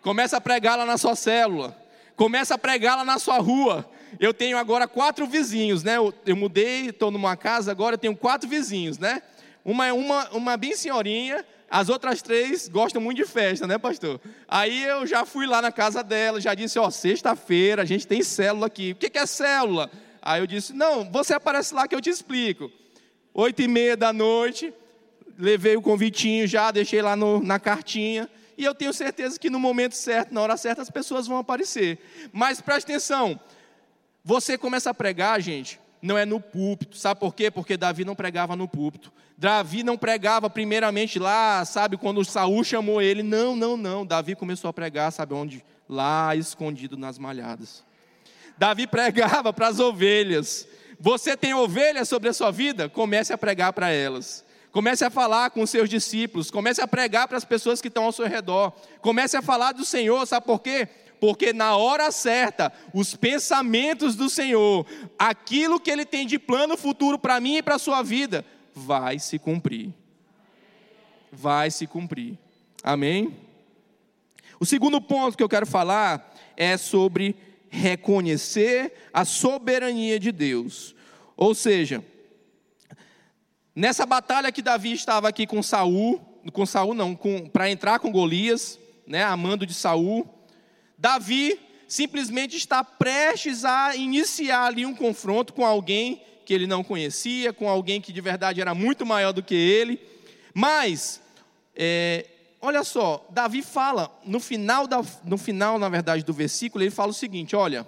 [0.02, 1.82] Começa a pregar lá na sua célula
[2.16, 3.88] começa a pregar lá na sua rua.
[4.18, 5.96] Eu tenho agora quatro vizinhos, né?
[5.96, 9.22] Eu, eu mudei, estou numa casa agora, eu tenho quatro vizinhos, né?
[9.64, 14.20] Uma é uma, uma bem senhorinha, as outras três gostam muito de festa, né, pastor?
[14.46, 18.22] Aí eu já fui lá na casa dela, já disse, ó, sexta-feira a gente tem
[18.22, 18.92] célula aqui.
[18.92, 19.90] O que é célula?
[20.20, 22.70] Aí eu disse, não, você aparece lá que eu te explico.
[23.32, 24.72] Oito e meia da noite,
[25.38, 29.58] levei o convitinho já, deixei lá no, na cartinha e eu tenho certeza que no
[29.58, 31.98] momento certo, na hora certa, as pessoas vão aparecer.
[32.32, 33.40] Mas preste atenção,
[34.24, 36.96] você começa a pregar, gente, não é no púlpito.
[36.96, 37.50] Sabe por quê?
[37.50, 39.12] Porque Davi não pregava no púlpito.
[39.36, 43.22] Davi não pregava primeiramente lá, sabe, quando Saul chamou ele.
[43.22, 44.04] Não, não, não.
[44.04, 45.64] Davi começou a pregar, sabe onde?
[45.88, 47.84] Lá escondido nas malhadas.
[48.58, 50.66] Davi pregava para as ovelhas.
[51.00, 52.88] Você tem ovelhas sobre a sua vida?
[52.88, 54.44] Comece a pregar para elas.
[54.70, 56.50] Comece a falar com os seus discípulos.
[56.50, 58.72] Comece a pregar para as pessoas que estão ao seu redor.
[59.00, 60.88] Comece a falar do Senhor, sabe por quê?
[61.22, 64.84] Porque na hora certa, os pensamentos do Senhor,
[65.16, 69.20] aquilo que Ele tem de plano futuro para mim e para a sua vida, vai
[69.20, 69.94] se cumprir.
[71.30, 72.36] Vai se cumprir.
[72.82, 73.36] Amém?
[74.58, 77.36] O segundo ponto que eu quero falar é sobre
[77.70, 80.92] reconhecer a soberania de Deus.
[81.36, 82.04] Ou seja,
[83.76, 86.20] nessa batalha que Davi estava aqui com Saul,
[86.52, 87.16] com Saul não,
[87.52, 90.31] para entrar com Golias, né, amando de Saul,
[91.02, 97.52] Davi simplesmente está prestes a iniciar ali um confronto com alguém que ele não conhecia,
[97.52, 99.98] com alguém que de verdade era muito maior do que ele.
[100.54, 101.20] Mas,
[101.74, 102.24] é,
[102.60, 107.10] olha só, Davi fala, no final, da, no final, na verdade, do versículo, ele fala
[107.10, 107.84] o seguinte: olha,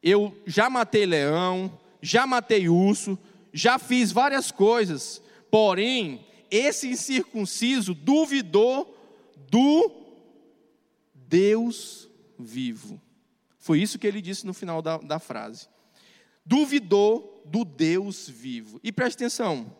[0.00, 3.18] eu já matei leão, já matei urso,
[3.52, 8.96] já fiz várias coisas, porém, esse incircunciso duvidou
[9.50, 9.99] do
[11.30, 13.00] Deus vivo.
[13.56, 15.68] Foi isso que ele disse no final da, da frase.
[16.44, 18.80] Duvidou do Deus vivo.
[18.82, 19.72] E preste atenção,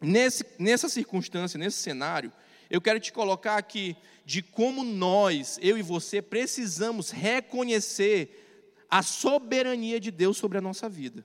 [0.00, 2.32] nesse, nessa circunstância, nesse cenário,
[2.68, 10.00] eu quero te colocar aqui de como nós, eu e você, precisamos reconhecer a soberania
[10.00, 11.24] de Deus sobre a nossa vida.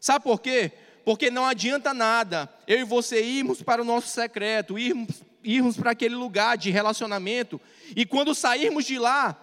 [0.00, 0.72] Sabe por quê?
[1.04, 5.92] Porque não adianta nada eu e você irmos para o nosso secreto, irmos irmos para
[5.92, 7.60] aquele lugar de relacionamento,
[7.94, 9.34] e quando sairmos de lá,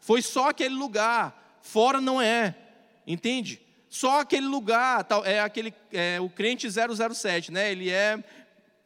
[0.00, 2.56] foi só aquele lugar, fora não é,
[3.06, 3.60] entende?
[3.88, 7.70] Só aquele lugar, é aquele, é, o crente 007, né?
[7.70, 8.18] Ele é,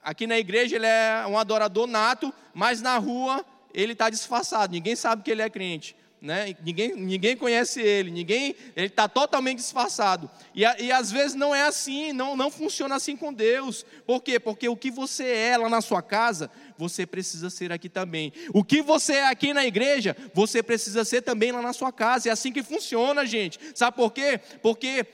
[0.02, 4.96] aqui na igreja ele é um adorador nato, mas na rua ele está disfarçado, ninguém
[4.96, 6.56] sabe que ele é crente né?
[6.64, 10.30] Ninguém, ninguém conhece ele, ninguém, ele está totalmente disfarçado.
[10.54, 13.84] E, e às vezes não é assim, não, não funciona assim com Deus.
[14.06, 14.40] Por quê?
[14.40, 18.32] Porque o que você é lá na sua casa, você precisa ser aqui também.
[18.52, 22.28] O que você é aqui na igreja, você precisa ser também lá na sua casa.
[22.28, 23.58] É assim que funciona, gente.
[23.74, 24.40] Sabe por quê?
[24.62, 25.06] Porque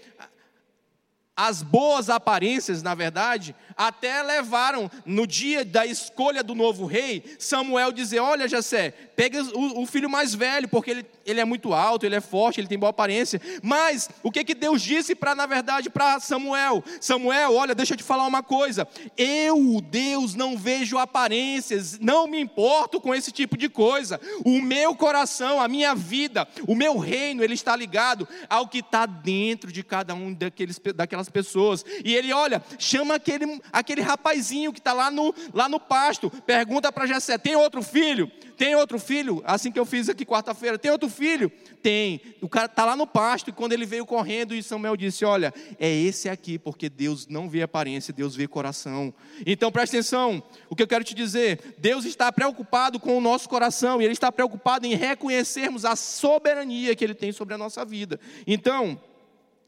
[1.36, 3.54] as boas aparências, na verdade,
[3.86, 9.82] até levaram, no dia da escolha do novo rei, Samuel dizer: Olha, Jessé, pega o,
[9.82, 12.78] o, filho mais velho, porque ele, ele é muito alto, ele é forte, ele tem
[12.78, 13.40] boa aparência.
[13.62, 16.82] Mas o que, que Deus disse para, na verdade, para Samuel?
[17.00, 18.86] Samuel, olha, deixa eu te falar uma coisa.
[19.16, 24.20] Eu, Deus, não vejo aparências, não me importo com esse tipo de coisa.
[24.44, 29.06] O meu coração, a minha vida, o meu reino, ele está ligado ao que está
[29.06, 31.84] dentro de cada um daqueles, daquelas pessoas.
[32.04, 36.92] E ele, olha, chama aquele, aquele rapazinho que está lá no, lá no pasto, pergunta
[36.92, 38.30] para Jessé: tem outro filho?
[38.56, 39.42] Tem outro filho?
[39.44, 41.50] Assim que eu fiz aqui quarta-feira, tem outro filho?
[41.82, 42.20] Tem.
[42.40, 45.52] O cara está lá no pasto e quando ele veio correndo, e Samuel disse: Olha,
[45.80, 49.12] é esse aqui, porque Deus não vê aparência, Deus vê coração.
[49.46, 53.48] Então preste atenção, o que eu quero te dizer: Deus está preocupado com o nosso
[53.48, 57.84] coração e Ele está preocupado em reconhecermos a soberania que Ele tem sobre a nossa
[57.84, 58.20] vida.
[58.46, 59.00] Então,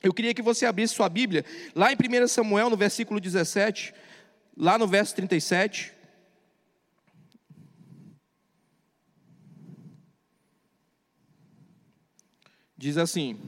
[0.05, 3.95] eu queria que você abrisse sua Bíblia, lá em 1 Samuel, no versículo 17,
[4.55, 5.93] lá no verso 37.
[12.77, 13.39] Diz assim: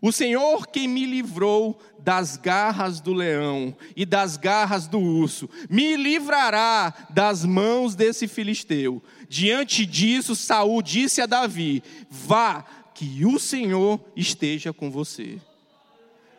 [0.00, 5.96] O Senhor quem me livrou das garras do leão e das garras do urso, me
[5.96, 9.02] livrará das mãos desse filisteu.
[9.28, 15.38] Diante disso, Saul disse a Davi: Vá, que o Senhor esteja com você.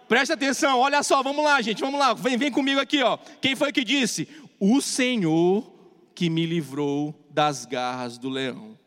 [0.09, 3.15] Presta atenção, olha só, vamos lá, gente, vamos lá, vem, vem comigo aqui, ó.
[3.39, 4.27] Quem foi que disse?
[4.59, 5.71] O Senhor
[6.15, 8.77] que me livrou das garras do leão.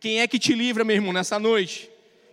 [0.00, 1.88] Quem é que te livra, meu irmão, nessa noite?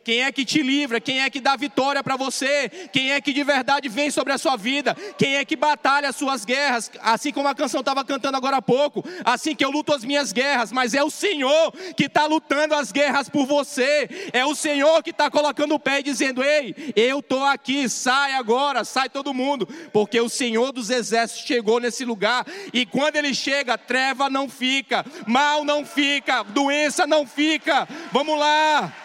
[0.05, 1.01] Quem é que te livra?
[1.01, 2.69] Quem é que dá vitória para você?
[2.93, 4.95] Quem é que de verdade vem sobre a sua vida?
[5.17, 6.91] Quem é que batalha as suas guerras?
[7.01, 9.03] Assim como a canção estava cantando agora há pouco.
[9.23, 12.91] Assim que eu luto as minhas guerras, mas é o Senhor que está lutando as
[12.91, 14.07] guerras por você.
[14.31, 18.33] É o Senhor que está colocando o pé e dizendo: Ei, eu estou aqui, sai
[18.33, 19.67] agora, sai todo mundo.
[19.91, 22.45] Porque o Senhor dos exércitos chegou nesse lugar.
[22.71, 27.87] E quando ele chega, treva não fica, mal não fica, doença não fica.
[28.11, 29.04] Vamos lá.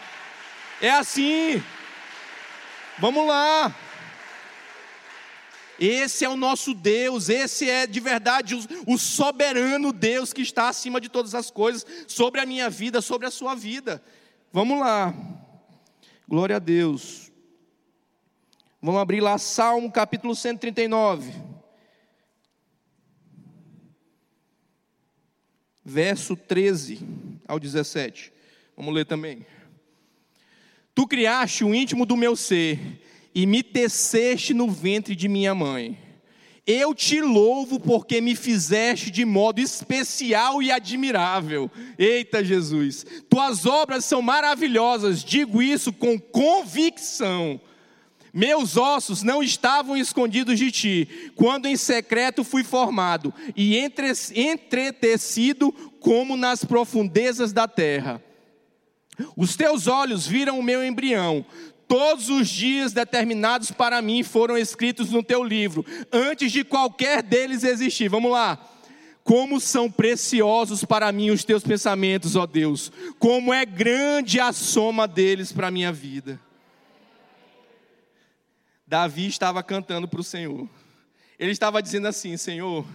[0.80, 1.62] É assim.
[2.98, 3.74] Vamos lá.
[5.78, 8.54] Esse é o nosso Deus, esse é de verdade
[8.86, 13.26] o, soberano Deus que está acima de todas as coisas, sobre a minha vida, sobre
[13.26, 14.02] a sua vida.
[14.52, 15.14] Vamos lá.
[16.28, 17.32] Glória a Deus.
[18.82, 21.32] Vamos abrir lá Salmo capítulo 139.
[25.82, 27.00] Verso 13
[27.48, 28.30] ao 17.
[28.76, 29.46] Vamos ler também.
[30.94, 32.78] Tu criaste o íntimo do meu ser
[33.34, 35.98] e me teceste no ventre de minha mãe.
[36.66, 41.70] Eu te louvo porque me fizeste de modo especial e admirável.
[41.98, 47.60] Eita Jesus, tuas obras são maravilhosas, digo isso com convicção.
[48.32, 55.72] Meus ossos não estavam escondidos de ti, quando em secreto fui formado e entre, entretecido
[55.98, 58.22] como nas profundezas da terra.
[59.36, 61.44] Os teus olhos viram o meu embrião,
[61.90, 67.64] Todos os dias determinados para mim foram escritos no teu livro, antes de qualquer deles
[67.64, 68.08] existir.
[68.08, 68.64] Vamos lá.
[69.24, 72.92] Como são preciosos para mim os teus pensamentos, ó Deus.
[73.18, 76.40] Como é grande a soma deles para a minha vida.
[78.86, 80.68] Davi estava cantando para o Senhor.
[81.36, 82.86] Ele estava dizendo assim: Senhor,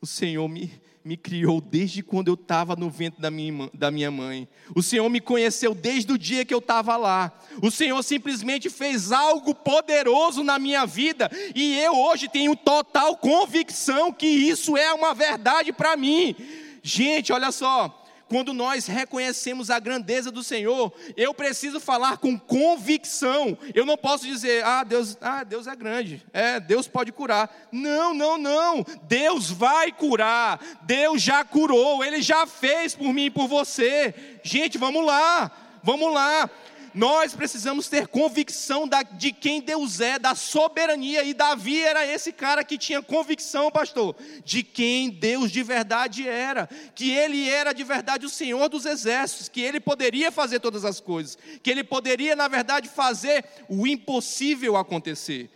[0.00, 0.72] o Senhor me,
[1.04, 4.48] me criou desde quando eu estava no ventre da minha, da minha mãe.
[4.74, 7.32] O Senhor me conheceu desde o dia que eu estava lá.
[7.60, 11.30] O Senhor simplesmente fez algo poderoso na minha vida.
[11.54, 16.36] E eu hoje tenho total convicção que isso é uma verdade para mim.
[16.82, 18.01] Gente, olha só
[18.32, 23.58] quando nós reconhecemos a grandeza do Senhor, eu preciso falar com convicção.
[23.74, 27.68] Eu não posso dizer, ah, Deus, ah, Deus é grande, é, Deus pode curar.
[27.70, 28.86] Não, não, não.
[29.02, 30.58] Deus vai curar.
[30.80, 34.14] Deus já curou, ele já fez por mim e por você.
[34.42, 35.50] Gente, vamos lá.
[35.82, 36.48] Vamos lá.
[36.94, 41.24] Nós precisamos ter convicção da, de quem Deus é, da soberania.
[41.24, 46.68] E Davi era esse cara que tinha convicção, pastor, de quem Deus de verdade era.
[46.94, 51.00] Que ele era de verdade o Senhor dos exércitos, que ele poderia fazer todas as
[51.00, 55.48] coisas, que ele poderia, na verdade, fazer o impossível acontecer.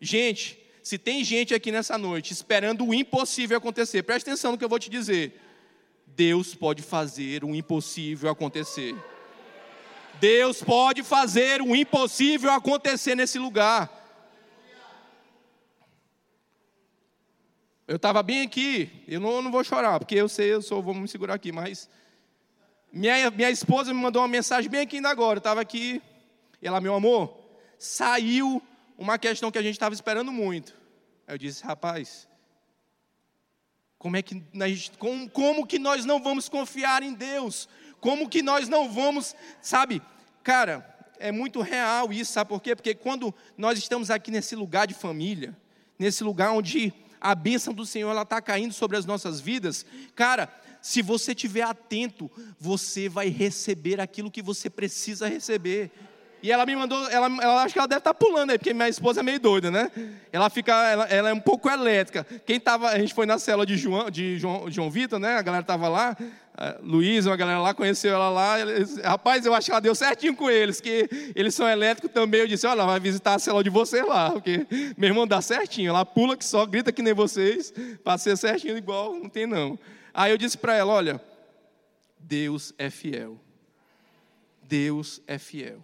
[0.00, 4.64] Gente, se tem gente aqui nessa noite esperando o impossível acontecer, preste atenção no que
[4.64, 5.40] eu vou te dizer.
[6.06, 8.94] Deus pode fazer o impossível acontecer.
[10.20, 13.90] Deus pode fazer o impossível acontecer nesse lugar.
[17.86, 20.94] Eu estava bem aqui, eu não, não, vou chorar, porque eu sei, eu sou, vou
[20.94, 21.88] me segurar aqui, mas
[22.90, 26.00] minha, minha esposa me mandou uma mensagem bem aqui ainda agora, eu estava aqui,
[26.62, 27.36] e ela, meu amor,
[27.78, 28.62] saiu
[28.96, 30.74] uma questão que a gente estava esperando muito.
[31.26, 32.26] Eu disse, rapaz,
[33.98, 34.42] como é que
[34.98, 37.68] como, como que nós não vamos confiar em Deus?
[38.04, 40.02] Como que nós não vamos, sabe?
[40.42, 40.86] Cara,
[41.18, 42.76] é muito real isso, sabe por quê?
[42.76, 45.56] Porque quando nós estamos aqui nesse lugar de família,
[45.98, 50.50] nesse lugar onde a bênção do Senhor ela está caindo sobre as nossas vidas, cara,
[50.82, 55.90] se você estiver atento, você vai receber aquilo que você precisa receber.
[56.42, 58.74] E ela me mandou, ela, ela acho que ela deve estar tá pulando aí, porque
[58.74, 59.90] minha esposa é meio doida, né?
[60.30, 62.22] Ela fica, ela, ela é um pouco elétrica.
[62.44, 65.36] Quem tava, a gente foi na cela de João, de João, João Vitor, né?
[65.36, 66.14] A galera estava lá,
[66.82, 68.60] Luiz, uma galera lá conheceu ela lá.
[68.60, 72.40] Eles, rapaz, eu acho que ela deu certinho com eles, que eles são elétricos também.
[72.40, 75.88] Eu disse: olha, vai visitar a cela de vocês lá, porque meu irmão dá certinho.
[75.88, 77.72] Ela pula que só, grita que nem vocês,
[78.04, 79.78] para ser certinho igual, não tem não.
[80.12, 81.20] Aí eu disse para ela: olha,
[82.18, 83.40] Deus é fiel.
[84.62, 85.82] Deus é fiel.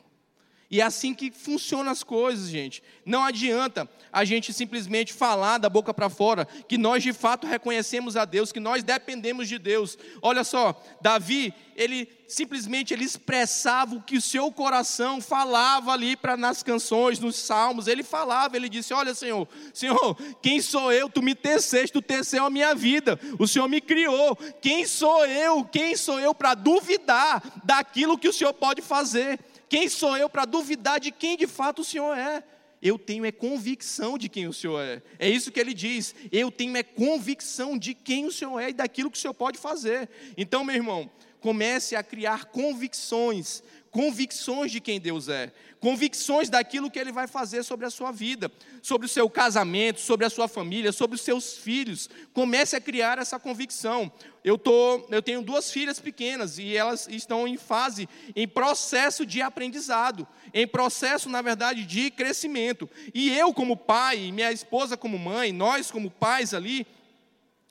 [0.71, 2.81] E é assim que funcionam as coisas, gente.
[3.05, 8.17] Não adianta a gente simplesmente falar da boca para fora que nós de fato reconhecemos
[8.17, 9.99] a Deus, que nós dependemos de Deus.
[10.23, 16.37] Olha só, Davi, ele simplesmente ele expressava o que o seu coração falava ali para
[16.37, 17.89] nas canções, nos salmos.
[17.89, 21.09] Ele falava, ele disse: "Olha, Senhor, Senhor, quem sou eu?
[21.09, 23.19] Tu me teceste, tu teceu a minha vida.
[23.41, 24.37] O Senhor me criou.
[24.63, 25.65] Quem sou eu?
[25.65, 30.45] Quem sou eu para duvidar daquilo que o Senhor pode fazer?" Quem sou eu para
[30.45, 32.43] duvidar de quem de fato o Senhor é?
[32.83, 35.01] Eu tenho é convicção de quem o Senhor é.
[35.17, 36.13] É isso que ele diz.
[36.33, 39.59] Eu tenho é convicção de quem o Senhor é e daquilo que o Senhor pode
[39.59, 40.11] fazer.
[40.37, 41.09] Então, meu irmão,
[41.41, 47.65] comece a criar convicções, convicções de quem Deus é convicções daquilo que Ele vai fazer
[47.65, 51.57] sobre a sua vida, sobre o seu casamento, sobre a sua família, sobre os seus
[51.57, 52.09] filhos.
[52.35, 54.13] Comece a criar essa convicção.
[54.45, 59.41] Eu, tô, eu tenho duas filhas pequenas e elas estão em fase, em processo de
[59.41, 62.89] aprendizado, em processo, na verdade, de crescimento.
[63.15, 66.87] E eu, como pai, minha esposa, como mãe, nós, como pais ali,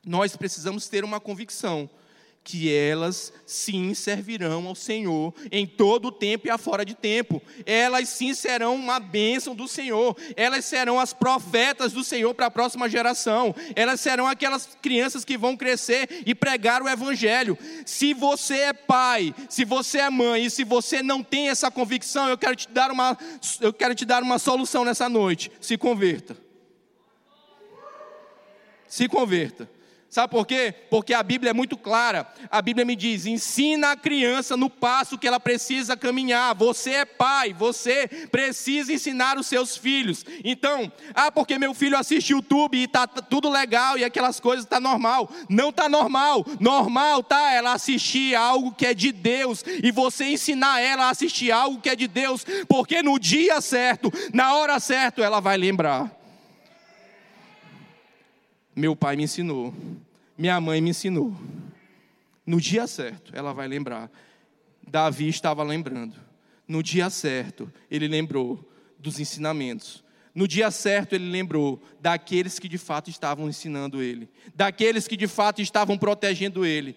[0.04, 1.90] nós precisamos ter uma convicção
[2.50, 7.40] que elas sim servirão ao Senhor em todo o tempo e afora de tempo.
[7.64, 10.18] Elas sim serão uma bênção do Senhor.
[10.36, 13.54] Elas serão as profetas do Senhor para a próxima geração.
[13.76, 17.56] Elas serão aquelas crianças que vão crescer e pregar o Evangelho.
[17.86, 22.30] Se você é pai, se você é mãe e se você não tem essa convicção,
[22.30, 23.16] eu quero te dar uma,
[23.62, 25.52] eu quero te dar uma solução nessa noite.
[25.62, 26.36] Se converta.
[28.88, 29.70] Se converta.
[30.10, 30.74] Sabe por quê?
[30.90, 32.28] Porque a Bíblia é muito clara.
[32.50, 36.56] A Bíblia me diz: ensina a criança no passo que ela precisa caminhar.
[36.56, 40.26] Você é pai, você precisa ensinar os seus filhos.
[40.44, 44.80] Então, ah, porque meu filho assiste YouTube e está tudo legal e aquelas coisas está
[44.80, 45.30] normal.
[45.48, 46.44] Não está normal.
[46.60, 51.52] Normal tá ela assistir algo que é de Deus e você ensinar ela a assistir
[51.52, 56.19] algo que é de Deus, porque no dia certo, na hora certa, ela vai lembrar.
[58.76, 59.74] Meu pai me ensinou.
[60.38, 61.36] Minha mãe me ensinou.
[62.46, 64.10] No dia certo, ela vai lembrar.
[64.88, 66.16] Davi estava lembrando.
[66.68, 68.64] No dia certo, ele lembrou
[68.98, 70.04] dos ensinamentos.
[70.34, 75.28] No dia certo, ele lembrou daqueles que de fato estavam ensinando ele, daqueles que de
[75.28, 76.96] fato estavam protegendo ele.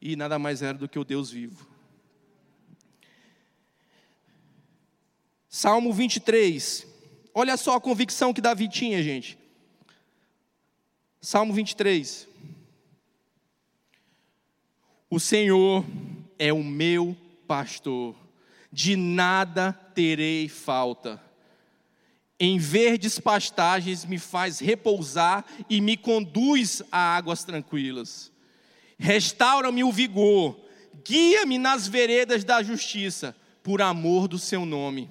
[0.00, 1.66] E nada mais era do que o Deus vivo.
[5.48, 6.86] Salmo 23.
[7.32, 9.38] Olha só a convicção que Davi tinha, gente.
[11.24, 12.28] Salmo 23.
[15.08, 15.82] O Senhor
[16.38, 17.16] é o meu
[17.48, 18.14] pastor,
[18.70, 21.18] de nada terei falta.
[22.38, 28.30] Em verdes pastagens me faz repousar e me conduz a águas tranquilas.
[28.98, 30.60] Restaura-me o vigor,
[31.02, 35.08] guia-me nas veredas da justiça, por amor do seu nome.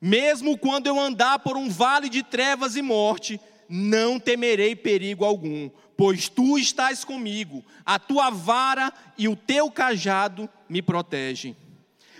[0.00, 3.38] Mesmo quando eu andar por um vale de trevas e morte,
[3.74, 10.46] não temerei perigo algum, pois tu estás comigo, a tua vara e o teu cajado
[10.68, 11.56] me protegem.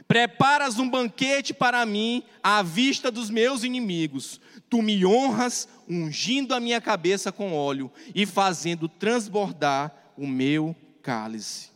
[0.09, 4.41] Preparas um banquete para mim à vista dos meus inimigos.
[4.71, 11.71] Tu me honras, ungindo a minha cabeça com óleo e fazendo transbordar o meu cálice.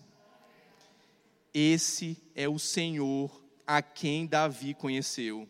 [1.52, 5.46] Esse é o Senhor a quem Davi conheceu.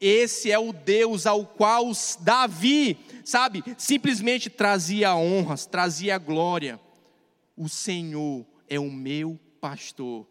[0.00, 1.90] Esse é o Deus ao qual
[2.20, 6.80] Davi, sabe, simplesmente trazia honras, trazia glória.
[7.56, 10.26] O Senhor é o meu pastor.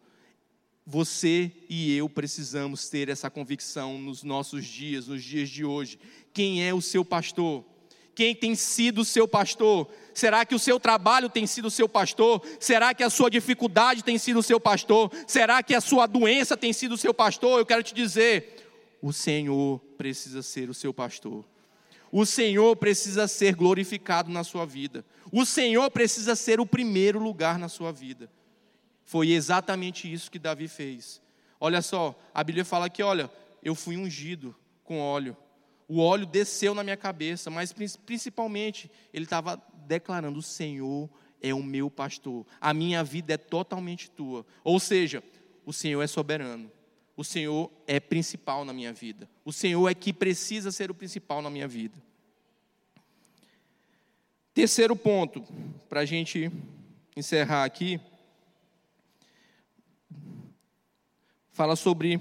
[0.86, 5.98] Você e eu precisamos ter essa convicção nos nossos dias, nos dias de hoje.
[6.34, 7.64] Quem é o seu pastor?
[8.16, 9.90] Quem tem sido o seu pastor?
[10.14, 12.46] Será que o seu trabalho tem sido o seu pastor?
[12.60, 15.12] Será que a sua dificuldade tem sido o seu pastor?
[15.26, 17.60] Será que a sua doença tem sido o seu pastor?
[17.60, 18.63] Eu quero te dizer,
[19.04, 21.44] o Senhor precisa ser o seu pastor.
[22.10, 25.06] O Senhor precisa ser glorificado na sua vida.
[25.30, 28.32] O Senhor precisa ser o primeiro lugar na sua vida.
[29.04, 31.22] Foi exatamente isso que Davi fez.
[31.60, 33.30] Olha só, a Bíblia fala que, olha,
[33.62, 35.36] eu fui ungido com óleo.
[35.86, 37.74] O óleo desceu na minha cabeça, mas
[38.06, 41.10] principalmente ele estava declarando: o Senhor
[41.42, 42.46] é o meu pastor.
[42.62, 44.46] A minha vida é totalmente tua.
[44.64, 45.22] Ou seja,
[45.66, 46.72] o Senhor é soberano
[47.16, 49.30] o Senhor é principal na minha vida.
[49.46, 52.02] O Senhor é que precisa ser o principal na minha vida.
[54.54, 55.44] Terceiro ponto,
[55.90, 56.52] para a gente
[57.16, 58.00] encerrar aqui,
[61.52, 62.20] fala sobre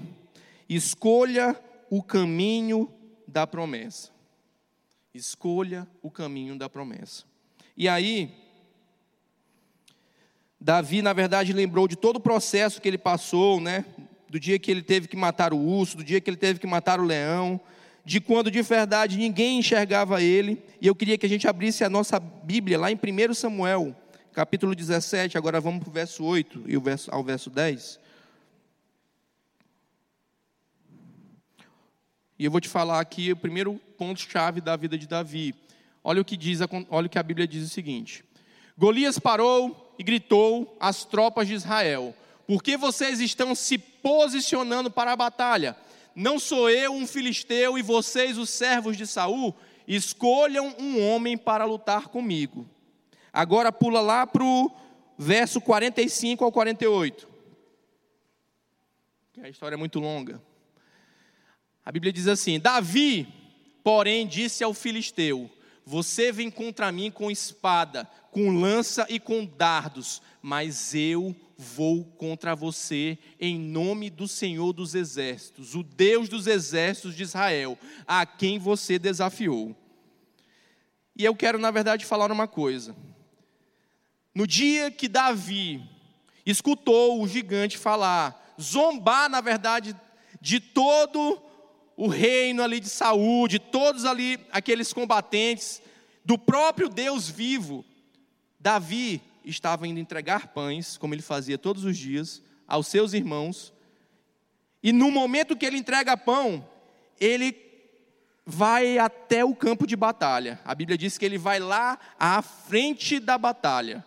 [0.69, 2.91] escolha o caminho
[3.27, 4.11] da promessa.
[5.13, 7.23] Escolha o caminho da promessa.
[7.77, 8.31] E aí,
[10.59, 13.85] Davi, na verdade, lembrou de todo o processo que ele passou, né?
[14.33, 16.65] Do dia que ele teve que matar o urso, do dia que ele teve que
[16.65, 17.61] matar o leão,
[18.03, 20.59] de quando de verdade ninguém enxergava ele.
[20.81, 23.95] E eu queria que a gente abrisse a nossa Bíblia lá em 1 Samuel,
[24.33, 26.73] capítulo 17, agora vamos para o verso 8 e
[27.11, 27.99] ao verso 10.
[32.39, 35.53] E eu vou te falar aqui o primeiro ponto-chave da vida de Davi.
[36.03, 36.59] Olha o que diz,
[36.89, 38.25] olha o que a Bíblia diz o seguinte:
[38.75, 42.15] Golias parou e gritou às tropas de Israel:
[42.47, 45.75] Por que vocês estão se posicionando para a batalha.
[46.13, 49.55] Não sou eu um filisteu e vocês, os servos de Saul,
[49.87, 52.69] escolham um homem para lutar comigo.
[53.31, 54.69] Agora pula lá para o
[55.17, 57.27] verso 45 ao 48.
[59.41, 60.39] A história é muito longa.
[61.83, 63.27] A Bíblia diz assim: Davi,
[63.83, 65.49] porém, disse ao filisteu:
[65.85, 72.55] Você vem contra mim com espada, com lança e com dardos, mas eu vou contra
[72.55, 77.77] você em nome do Senhor dos Exércitos, o Deus dos Exércitos de Israel,
[78.07, 79.75] a quem você desafiou.
[81.15, 82.95] E eu quero, na verdade, falar uma coisa.
[84.33, 85.83] no dia que Davi
[86.45, 89.95] escutou o gigante falar, zombar, na verdade,
[90.41, 91.41] de todo
[91.95, 95.81] o reino ali de Saúl, de todos ali aqueles combatentes,
[96.25, 97.85] do próprio Deus vivo,
[98.59, 103.73] Davi estava indo entregar pães, como ele fazia todos os dias, aos seus irmãos,
[104.83, 106.67] e no momento que ele entrega pão,
[107.17, 107.55] ele
[108.45, 110.59] vai até o campo de batalha.
[110.65, 114.05] A Bíblia diz que ele vai lá à frente da batalha.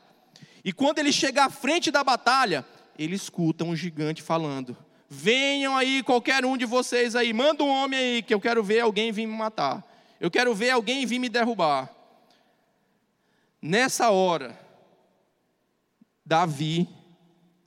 [0.63, 2.67] E quando ele chega à frente da batalha,
[2.99, 4.77] ele escuta um gigante falando:
[5.09, 8.81] Venham aí, qualquer um de vocês aí, manda um homem aí, que eu quero ver
[8.81, 9.85] alguém vir me matar.
[10.21, 11.95] Eu quero ver alguém vir me derrubar.
[13.63, 14.59] Nessa hora,
[16.25, 16.89] Davi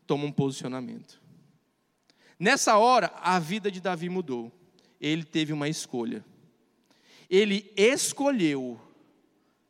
[0.05, 1.21] toma um posicionamento.
[2.37, 4.51] Nessa hora, a vida de Davi mudou.
[4.99, 6.25] Ele teve uma escolha.
[7.29, 8.79] Ele escolheu,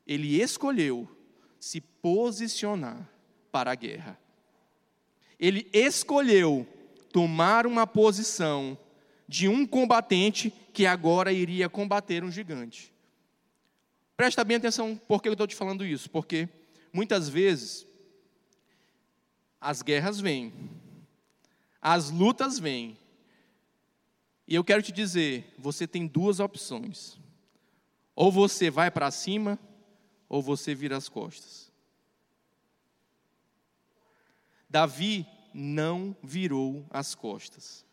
[0.07, 1.07] ele escolheu
[1.59, 3.07] se posicionar
[3.51, 4.17] para a guerra.
[5.37, 6.65] Ele escolheu
[7.11, 8.77] tomar uma posição
[9.27, 12.93] de um combatente que agora iria combater um gigante.
[14.17, 16.49] Presta bem atenção por que eu estou te falando isso, porque
[16.91, 17.85] muitas vezes
[19.61, 20.53] as guerras vêm,
[21.81, 22.97] as lutas vêm,
[24.47, 27.19] e eu quero te dizer: você tem duas opções.
[28.15, 29.59] Ou você vai para cima,
[30.27, 31.71] ou você vira as costas.
[34.67, 37.85] Davi não virou as costas.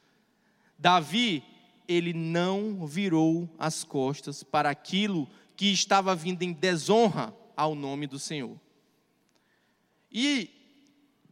[0.79, 1.43] Davi,
[1.89, 8.19] ele não virou as costas para aquilo que estava vindo em desonra ao nome do
[8.19, 8.59] Senhor.
[10.13, 10.51] E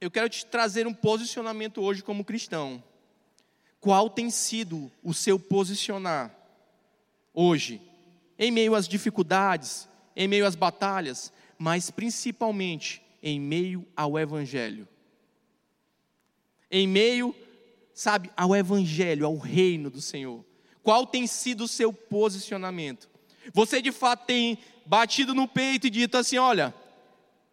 [0.00, 2.82] eu quero te trazer um posicionamento hoje como cristão.
[3.80, 6.34] Qual tem sido o seu posicionar
[7.32, 7.80] hoje?
[8.38, 14.88] Em meio às dificuldades, em meio às batalhas, mas principalmente em meio ao Evangelho
[16.70, 17.34] em meio,
[17.92, 20.44] sabe, ao evangelho, ao reino do Senhor?
[20.82, 23.08] Qual tem sido o seu posicionamento?
[23.52, 26.74] Você de fato tem batido no peito e dito assim: olha,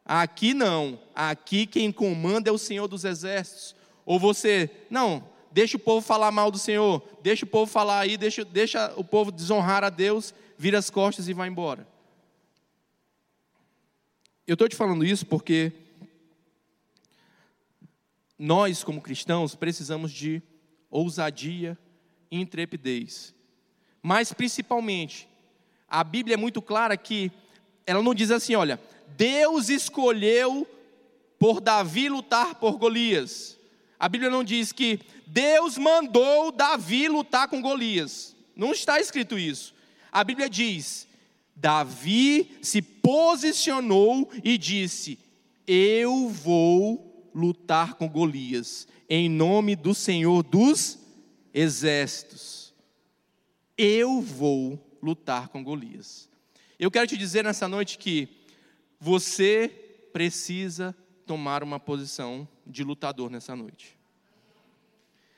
[0.06, 3.76] aqui não, aqui quem comanda é o Senhor dos exércitos.
[4.06, 8.18] Ou você, não, deixa o povo falar mal do Senhor, deixa o povo falar aí,
[8.18, 11.88] deixa, deixa o povo desonrar a Deus, vira as costas e vai embora.
[14.48, 15.72] Eu estou te falando isso porque
[18.42, 20.42] nós, como cristãos, precisamos de
[20.90, 21.78] ousadia
[22.32, 23.36] e intrepidez.
[24.02, 25.30] Mas, principalmente,
[25.88, 27.32] a Bíblia é muito clara que
[27.86, 28.82] ela não diz assim: olha,
[29.16, 30.68] Deus escolheu
[31.38, 33.60] por Davi lutar por Golias.
[34.00, 38.36] A Bíblia não diz que Deus mandou Davi lutar com Golias.
[38.56, 39.72] Não está escrito isso.
[40.12, 41.08] A Bíblia diz:
[41.56, 45.20] Davi se posicionou e disse:
[45.68, 51.00] Eu vou lutar com Golias, em nome do Senhor dos
[51.54, 52.74] exércitos.
[53.78, 56.30] Eu vou lutar com Golias.
[56.80, 58.28] Eu quero te dizer nessa noite que
[59.00, 59.70] você
[60.14, 63.98] precisa tomar uma posição de lutador nessa noite.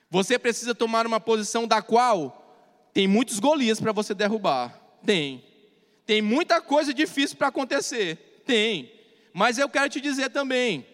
[0.09, 4.79] Você precisa tomar uma posição da qual tem muitos Golias para você derrubar.
[5.05, 5.43] Tem.
[6.05, 8.41] Tem muita coisa difícil para acontecer.
[8.45, 8.91] Tem.
[9.33, 10.92] Mas eu quero te dizer também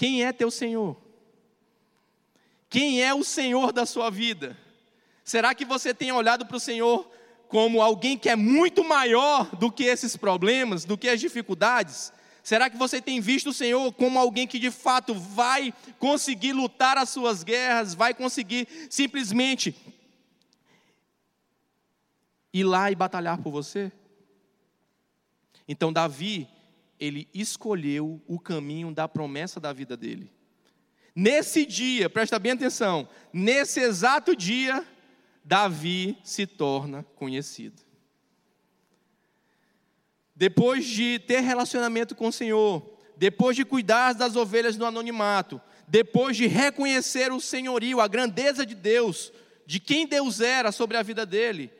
[0.00, 0.96] quem é teu Senhor?
[2.70, 4.56] Quem é o Senhor da sua vida?
[5.22, 7.06] Será que você tem olhado para o Senhor
[7.48, 12.14] como alguém que é muito maior do que esses problemas, do que as dificuldades?
[12.42, 16.96] Será que você tem visto o Senhor como alguém que de fato vai conseguir lutar
[16.96, 19.76] as suas guerras, vai conseguir simplesmente
[22.54, 23.92] ir lá e batalhar por você?
[25.68, 26.48] Então, Davi,
[27.00, 30.30] ele escolheu o caminho da promessa da vida dele.
[31.16, 34.86] Nesse dia, presta bem atenção, nesse exato dia,
[35.42, 37.82] Davi se torna conhecido.
[40.36, 46.36] Depois de ter relacionamento com o Senhor, depois de cuidar das ovelhas no anonimato, depois
[46.36, 49.32] de reconhecer o senhorio, a grandeza de Deus,
[49.66, 51.70] de quem Deus era sobre a vida dele,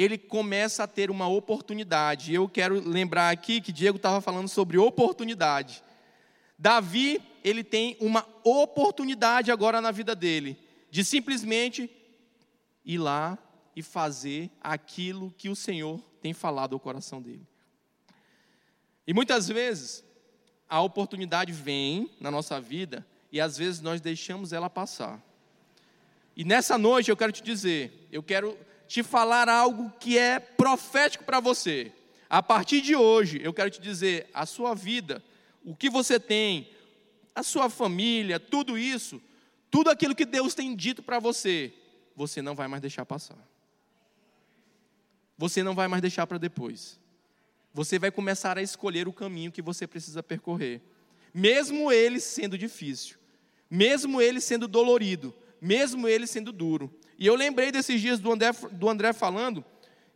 [0.00, 2.32] ele começa a ter uma oportunidade.
[2.32, 5.84] Eu quero lembrar aqui que Diego estava falando sobre oportunidade.
[6.58, 10.58] Davi, ele tem uma oportunidade agora na vida dele,
[10.90, 11.90] de simplesmente
[12.82, 13.36] ir lá
[13.76, 17.46] e fazer aquilo que o Senhor tem falado ao coração dele.
[19.06, 20.02] E muitas vezes,
[20.66, 25.22] a oportunidade vem na nossa vida e às vezes nós deixamos ela passar.
[26.34, 28.56] E nessa noite eu quero te dizer, eu quero
[28.90, 31.92] te falar algo que é profético para você.
[32.28, 35.22] A partir de hoje, eu quero te dizer, a sua vida,
[35.64, 36.68] o que você tem,
[37.32, 39.22] a sua família, tudo isso,
[39.70, 41.72] tudo aquilo que Deus tem dito para você,
[42.16, 43.38] você não vai mais deixar passar.
[45.38, 46.98] Você não vai mais deixar para depois.
[47.72, 50.82] Você vai começar a escolher o caminho que você precisa percorrer,
[51.32, 53.18] mesmo ele sendo difícil,
[53.70, 56.92] mesmo ele sendo dolorido, mesmo ele sendo duro.
[57.20, 59.62] E eu lembrei desses dias do André, do André falando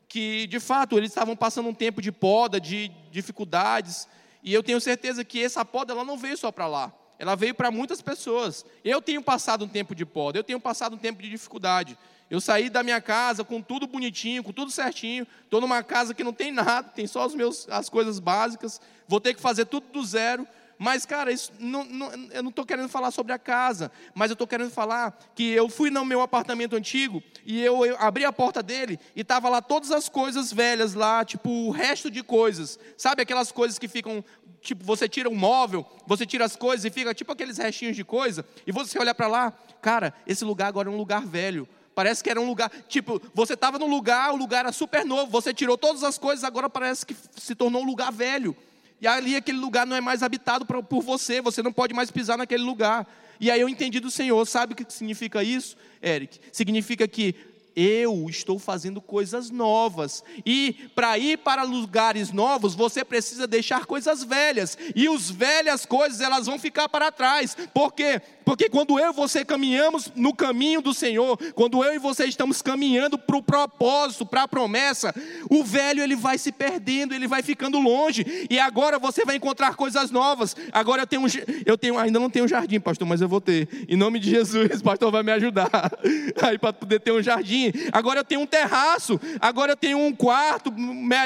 [0.08, 4.08] que, de fato, eles estavam passando um tempo de poda, de dificuldades,
[4.42, 6.90] e eu tenho certeza que essa poda ela não veio só para lá.
[7.18, 8.64] Ela veio para muitas pessoas.
[8.82, 11.98] Eu tenho passado um tempo de poda, eu tenho passado um tempo de dificuldade.
[12.30, 15.26] Eu saí da minha casa com tudo bonitinho, com tudo certinho.
[15.44, 18.80] Estou numa casa que não tem nada, tem só meus, as coisas básicas.
[19.06, 20.48] Vou ter que fazer tudo do zero.
[20.78, 24.34] Mas, cara, isso não, não, eu não estou querendo falar sobre a casa, mas eu
[24.34, 28.32] estou querendo falar que eu fui no meu apartamento antigo e eu, eu abri a
[28.32, 32.78] porta dele e estava lá todas as coisas velhas lá, tipo o resto de coisas.
[32.96, 34.24] Sabe aquelas coisas que ficam
[34.60, 38.02] tipo, você tira um móvel, você tira as coisas e fica tipo aqueles restinhos de
[38.02, 41.68] coisa, e você olha para lá, cara, esse lugar agora é um lugar velho.
[41.94, 45.30] Parece que era um lugar, tipo, você estava num lugar, o lugar era super novo,
[45.30, 48.56] você tirou todas as coisas, agora parece que se tornou um lugar velho.
[49.04, 52.38] E ali aquele lugar não é mais habitado por você, você não pode mais pisar
[52.38, 53.06] naquele lugar.
[53.38, 56.40] E aí eu entendi do Senhor, sabe o que significa isso, Eric?
[56.50, 57.34] Significa que
[57.76, 60.24] eu estou fazendo coisas novas.
[60.46, 64.78] E para ir para lugares novos, você precisa deixar coisas velhas.
[64.96, 67.54] E as velhas coisas, elas vão ficar para trás.
[67.74, 68.22] Por quê?
[68.44, 72.60] Porque quando eu e você caminhamos no caminho do Senhor, quando eu e você estamos
[72.60, 75.14] caminhando para o propósito, para a promessa,
[75.50, 78.46] o velho ele vai se perdendo, ele vai ficando longe.
[78.50, 80.54] E agora você vai encontrar coisas novas.
[80.72, 81.26] Agora eu tenho,
[81.64, 83.68] eu tenho ainda não tenho jardim, pastor, mas eu vou ter.
[83.88, 85.70] Em nome de Jesus, pastor vai me ajudar.
[86.42, 87.72] Aí para poder ter um jardim.
[87.92, 89.18] Agora eu tenho um terraço.
[89.40, 90.72] Agora eu tenho um quarto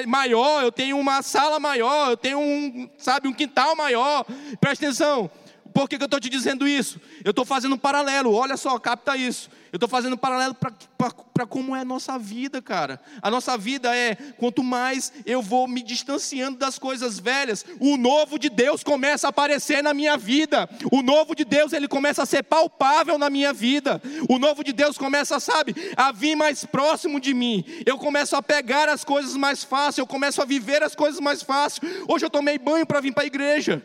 [0.06, 0.62] maior.
[0.62, 2.10] Eu tenho uma sala maior.
[2.10, 4.24] Eu tenho um, sabe, um quintal maior.
[4.60, 5.30] Presta atenção.
[5.78, 7.00] Por que, que eu estou te dizendo isso?
[7.24, 9.48] Eu estou fazendo um paralelo, olha só, capta isso.
[9.72, 13.00] Eu estou fazendo um paralelo para como é a nossa vida, cara.
[13.22, 18.40] A nossa vida é, quanto mais eu vou me distanciando das coisas velhas, o novo
[18.40, 20.68] de Deus começa a aparecer na minha vida.
[20.90, 24.02] O novo de Deus, ele começa a ser palpável na minha vida.
[24.28, 27.64] O novo de Deus começa, sabe, a vir mais próximo de mim.
[27.86, 31.40] Eu começo a pegar as coisas mais fácil, eu começo a viver as coisas mais
[31.40, 31.82] fácil.
[32.08, 33.80] Hoje eu tomei banho para vir para a igreja.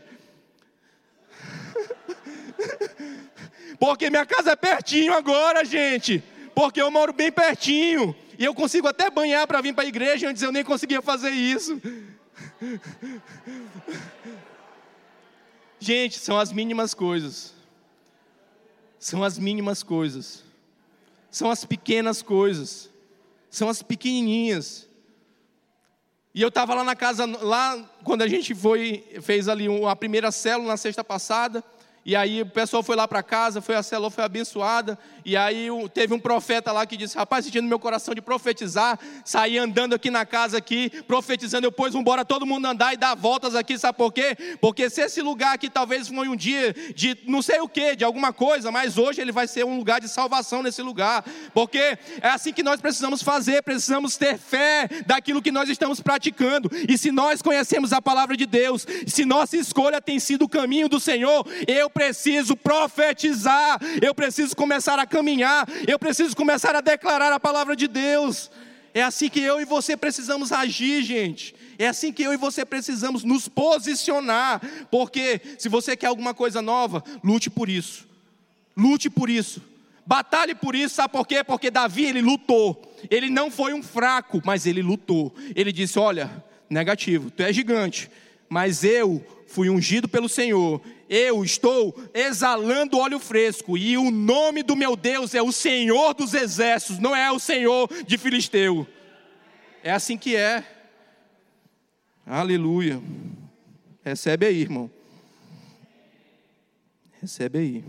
[3.80, 6.24] Porque minha casa é pertinho agora, gente.
[6.54, 8.16] Porque eu moro bem pertinho.
[8.38, 11.30] E eu consigo até banhar para vir para a igreja, antes eu nem conseguia fazer
[11.30, 11.82] isso.
[15.80, 17.54] Gente, são as mínimas coisas.
[18.98, 20.42] São as mínimas coisas.
[21.30, 22.90] São as pequenas coisas.
[23.50, 24.88] São as pequenininhas.
[26.34, 30.32] E eu estava lá na casa, lá quando a gente foi, fez ali a primeira
[30.32, 31.62] célula na sexta passada.
[32.06, 35.00] E aí o pessoal foi lá para casa, foi a foi abençoada.
[35.24, 39.58] E aí teve um profeta lá que disse: Rapaz, sentindo meu coração de profetizar, saí
[39.58, 41.70] andando aqui na casa aqui, profetizando.
[41.70, 44.36] Depois embora todo mundo andar e dar voltas aqui, sabe por quê?
[44.60, 48.04] Porque se esse lugar aqui talvez foi um dia de não sei o que, de
[48.04, 51.24] alguma coisa, mas hoje ele vai ser um lugar de salvação nesse lugar.
[51.54, 56.70] Porque é assim que nós precisamos fazer, precisamos ter fé daquilo que nós estamos praticando.
[56.90, 60.90] E se nós conhecemos a palavra de Deus, se nossa escolha tem sido o caminho
[60.90, 67.32] do Senhor, eu preciso profetizar, eu preciso começar a caminhar, eu preciso começar a declarar
[67.32, 68.50] a palavra de Deus.
[68.94, 71.56] É assim que eu e você precisamos agir, gente.
[71.80, 74.62] É assim que eu e você precisamos nos posicionar.
[74.92, 78.08] Porque se você quer alguma coisa nova, lute por isso.
[78.78, 79.62] Lute por isso.
[80.06, 81.44] Batalhe por isso, sabe por quê?
[81.44, 82.94] Porque Davi ele lutou.
[83.10, 85.34] Ele não foi um fraco, mas ele lutou.
[85.56, 88.12] Ele disse: Olha, negativo, tu é gigante,
[88.50, 90.82] mas eu fui ungido pelo Senhor,
[91.14, 96.34] eu estou exalando óleo fresco, e o nome do meu Deus é o Senhor dos
[96.34, 98.88] exércitos, não é o Senhor de Filisteu.
[99.84, 100.66] É assim que é.
[102.26, 103.00] Aleluia.
[104.04, 104.90] Recebe aí, irmão.
[107.22, 107.84] Recebe aí.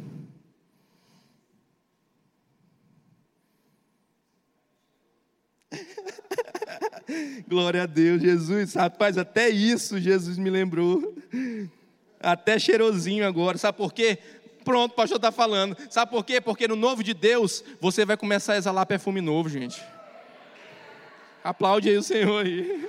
[7.48, 8.74] Glória a Deus, Jesus.
[8.74, 11.16] Rapaz, até isso Jesus me lembrou.
[12.20, 13.58] Até cheirosinho agora.
[13.58, 14.18] Sabe por quê?
[14.64, 15.76] Pronto, o pastor está falando.
[15.90, 16.40] Sabe por quê?
[16.40, 19.82] Porque no novo de Deus, você vai começar a exalar perfume novo, gente.
[21.42, 22.88] Aplaude aí o Senhor aí.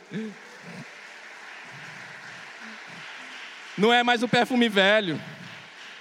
[3.78, 5.22] Não é mais o perfume velho.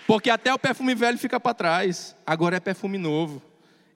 [0.06, 2.14] Porque até o perfume velho fica para trás.
[2.24, 3.42] Agora é perfume novo.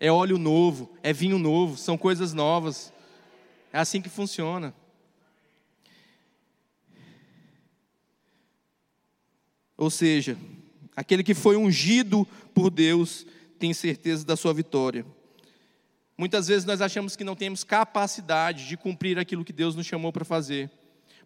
[0.01, 0.91] É óleo novo.
[1.03, 1.77] É vinho novo.
[1.77, 2.93] São coisas novas.
[3.73, 4.75] É assim que funciona.
[9.79, 10.37] Ou seja,
[10.97, 13.25] aquele que foi ungido por Deus
[13.61, 15.07] tem certeza da sua vitória.
[16.17, 20.13] Muitas vezes nós achamos que não temos capacidade de cumprir aquilo que Deus nos chamou
[20.13, 20.69] para fazer.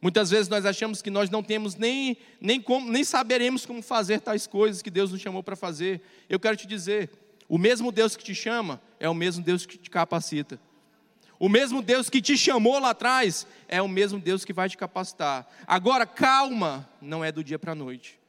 [0.03, 4.21] Muitas vezes nós achamos que nós não temos nem, nem, como, nem saberemos como fazer
[4.21, 6.03] tais coisas que Deus nos chamou para fazer.
[6.29, 7.09] Eu quero te dizer:
[7.49, 10.61] o mesmo Deus que te chama é o mesmo Deus que te capacita.
[11.39, 14.77] O mesmo Deus que te chamou lá atrás é o mesmo Deus que vai te
[14.77, 15.49] capacitar.
[15.67, 18.22] Agora, calma, não é do dia para a noite.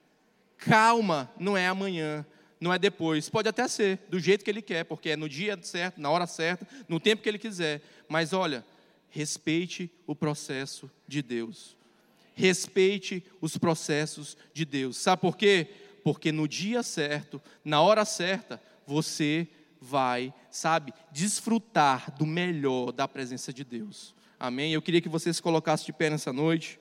[0.66, 2.26] Calma, não é amanhã
[2.64, 3.30] não é depois.
[3.30, 6.26] Pode até ser, do jeito que ele quer, porque é no dia certo, na hora
[6.26, 7.82] certa, no tempo que ele quiser.
[8.08, 8.66] Mas olha,
[9.10, 11.76] respeite o processo de Deus.
[12.34, 14.98] Respeite os processos de Deus.
[14.98, 15.68] Sabe por quê?
[16.04, 19.48] Porque no dia certo, na hora certa, você
[19.80, 24.16] vai, sabe, desfrutar do melhor da presença de Deus.
[24.40, 24.74] Amém?
[24.74, 26.80] Eu queria que você se colocasse de pé nessa noite.